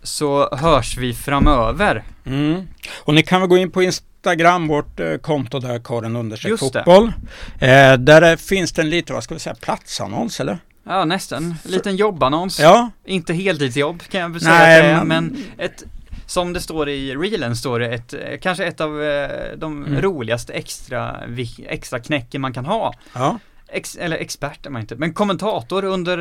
Så 0.04 0.56
hörs 0.56 0.98
vi 0.98 1.14
framöver. 1.14 2.04
Mm. 2.26 2.68
Och 2.96 3.14
ni 3.14 3.24
kan 3.24 3.42
väl 3.42 3.50
gå 3.50 3.58
in 3.58 3.72
på 3.72 3.84
Instagram, 3.84 4.68
vårt 4.68 5.00
eh, 5.00 5.18
konto 5.18 5.60
där, 5.60 5.80
Karin 5.80 6.30
det. 6.30 6.58
fotboll. 6.58 7.12
Eh, 7.60 7.94
där 7.94 8.22
är, 8.22 8.36
finns 8.36 8.72
det 8.72 8.82
en 8.82 8.90
lite, 8.90 9.14
vad 9.14 9.24
ska 9.24 9.34
vi 9.34 9.40
säga, 9.40 9.56
platsannons 9.56 10.40
eller? 10.40 10.58
Ja, 10.88 11.06
nästan. 11.06 11.56
En 11.66 11.72
liten 11.72 11.96
jobbannons. 11.96 12.60
Ja, 12.60 12.90
Inte 13.06 13.34
heltidsjobb 13.34 14.04
kan 14.04 14.22
jag 14.22 14.42
säga 14.42 14.54
Nej, 14.54 14.82
det 14.84 15.04
men 15.04 15.38
ett 15.58 15.84
som 16.26 16.54
det 16.54 16.62
står 16.62 16.90
i 16.90 17.16
reelen 17.16 17.56
står 17.56 17.80
det 17.80 17.88
ett, 17.88 18.14
eh, 18.14 18.38
kanske 18.42 18.66
ett 18.66 18.82
av 18.82 19.04
eh, 19.04 19.30
de 19.58 19.86
Mm. 19.86 20.02
roligaste 20.02 20.54
extra, 20.54 21.20
extra 21.68 22.00
knäcken 22.00 22.42
man 22.42 22.54
kan 22.54 22.66
ha. 22.66 22.94
ja. 23.14 23.40
Ex, 23.68 23.96
eller 23.96 24.18
expert 24.18 24.66
är 24.66 24.70
man 24.70 24.82
inte, 24.82 24.96
men 24.96 25.14
kommentator 25.14 25.86
under 25.86 26.18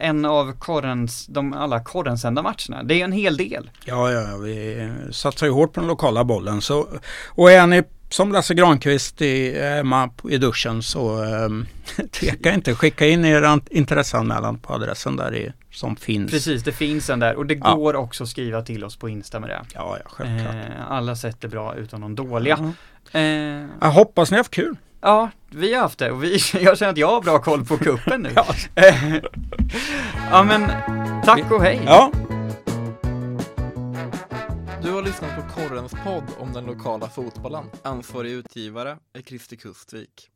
eh, 0.00 0.08
en 0.08 0.24
av 0.24 0.52
korrens, 0.52 1.26
de 1.26 1.52
alla 1.52 1.80
korrensända 1.84 2.42
matcherna. 2.42 2.82
Det 2.82 2.94
är 3.00 3.04
en 3.04 3.12
hel 3.12 3.36
del. 3.36 3.70
Ja, 3.84 4.10
ja, 4.12 4.36
vi 4.36 4.88
satsar 5.10 5.46
ju 5.46 5.52
hårt 5.52 5.72
på 5.72 5.80
den 5.80 5.88
lokala 5.88 6.24
bollen. 6.24 6.60
Så, 6.60 6.88
och 7.28 7.50
är 7.52 7.66
ni 7.66 7.82
som 8.08 8.32
Lasse 8.32 8.54
Granqvist 8.54 9.22
i, 9.22 9.60
hemma 9.60 10.10
i 10.30 10.38
duschen 10.38 10.82
så 10.82 11.24
um, 11.24 11.66
tveka 12.10 12.54
inte. 12.54 12.74
Skicka 12.74 13.06
in 13.06 13.24
er 13.24 13.60
intresseanmälan 13.70 14.58
på 14.58 14.72
adressen 14.72 15.16
där 15.16 15.34
i, 15.34 15.52
som 15.72 15.96
finns. 15.96 16.30
Precis, 16.30 16.62
det 16.62 16.72
finns 16.72 17.10
en 17.10 17.20
där 17.20 17.34
och 17.34 17.46
det 17.46 17.54
ja. 17.54 17.74
går 17.74 17.96
också 17.96 18.22
att 18.24 18.30
skriva 18.30 18.62
till 18.62 18.84
oss 18.84 18.96
på 18.96 19.08
Insta 19.08 19.40
med 19.40 19.50
det. 19.50 19.60
Ja, 19.74 19.96
ja 20.04 20.10
självklart. 20.10 20.54
Eh, 20.54 20.90
alla 20.92 21.16
sätt 21.16 21.44
är 21.44 21.48
bra 21.48 21.74
utan 21.74 22.00
de 22.00 22.14
dåliga. 22.14 22.74
Ja. 23.12 23.20
Eh, 23.20 23.66
jag 23.80 23.90
hoppas 23.90 24.30
ni 24.30 24.34
har 24.34 24.40
haft 24.40 24.54
kul. 24.54 24.76
Ja, 25.00 25.30
vi 25.50 25.74
har 25.74 25.82
haft 25.82 25.98
det 25.98 26.10
och 26.10 26.24
vi, 26.24 26.38
jag 26.60 26.78
känner 26.78 26.92
att 26.92 26.98
jag 26.98 27.08
har 27.08 27.20
bra 27.20 27.38
koll 27.38 27.64
på 27.64 27.76
kuppen 27.76 28.20
nu. 28.20 28.30
ja. 28.34 28.46
ja 30.30 30.42
men, 30.42 30.70
tack 31.24 31.50
och 31.50 31.62
hej. 31.62 31.80
Ja. 31.86 32.12
Du 34.88 34.94
har 34.94 35.02
lyssnat 35.02 35.36
på 35.36 35.54
Korrens 35.54 35.92
podd 35.92 36.24
om 36.38 36.52
den 36.52 36.64
lokala 36.64 37.08
fotbollen. 37.08 37.64
Ansvarig 37.82 38.30
utgivare 38.30 38.98
är 39.12 39.22
Christer 39.22 39.56
Kustvik. 39.56 40.30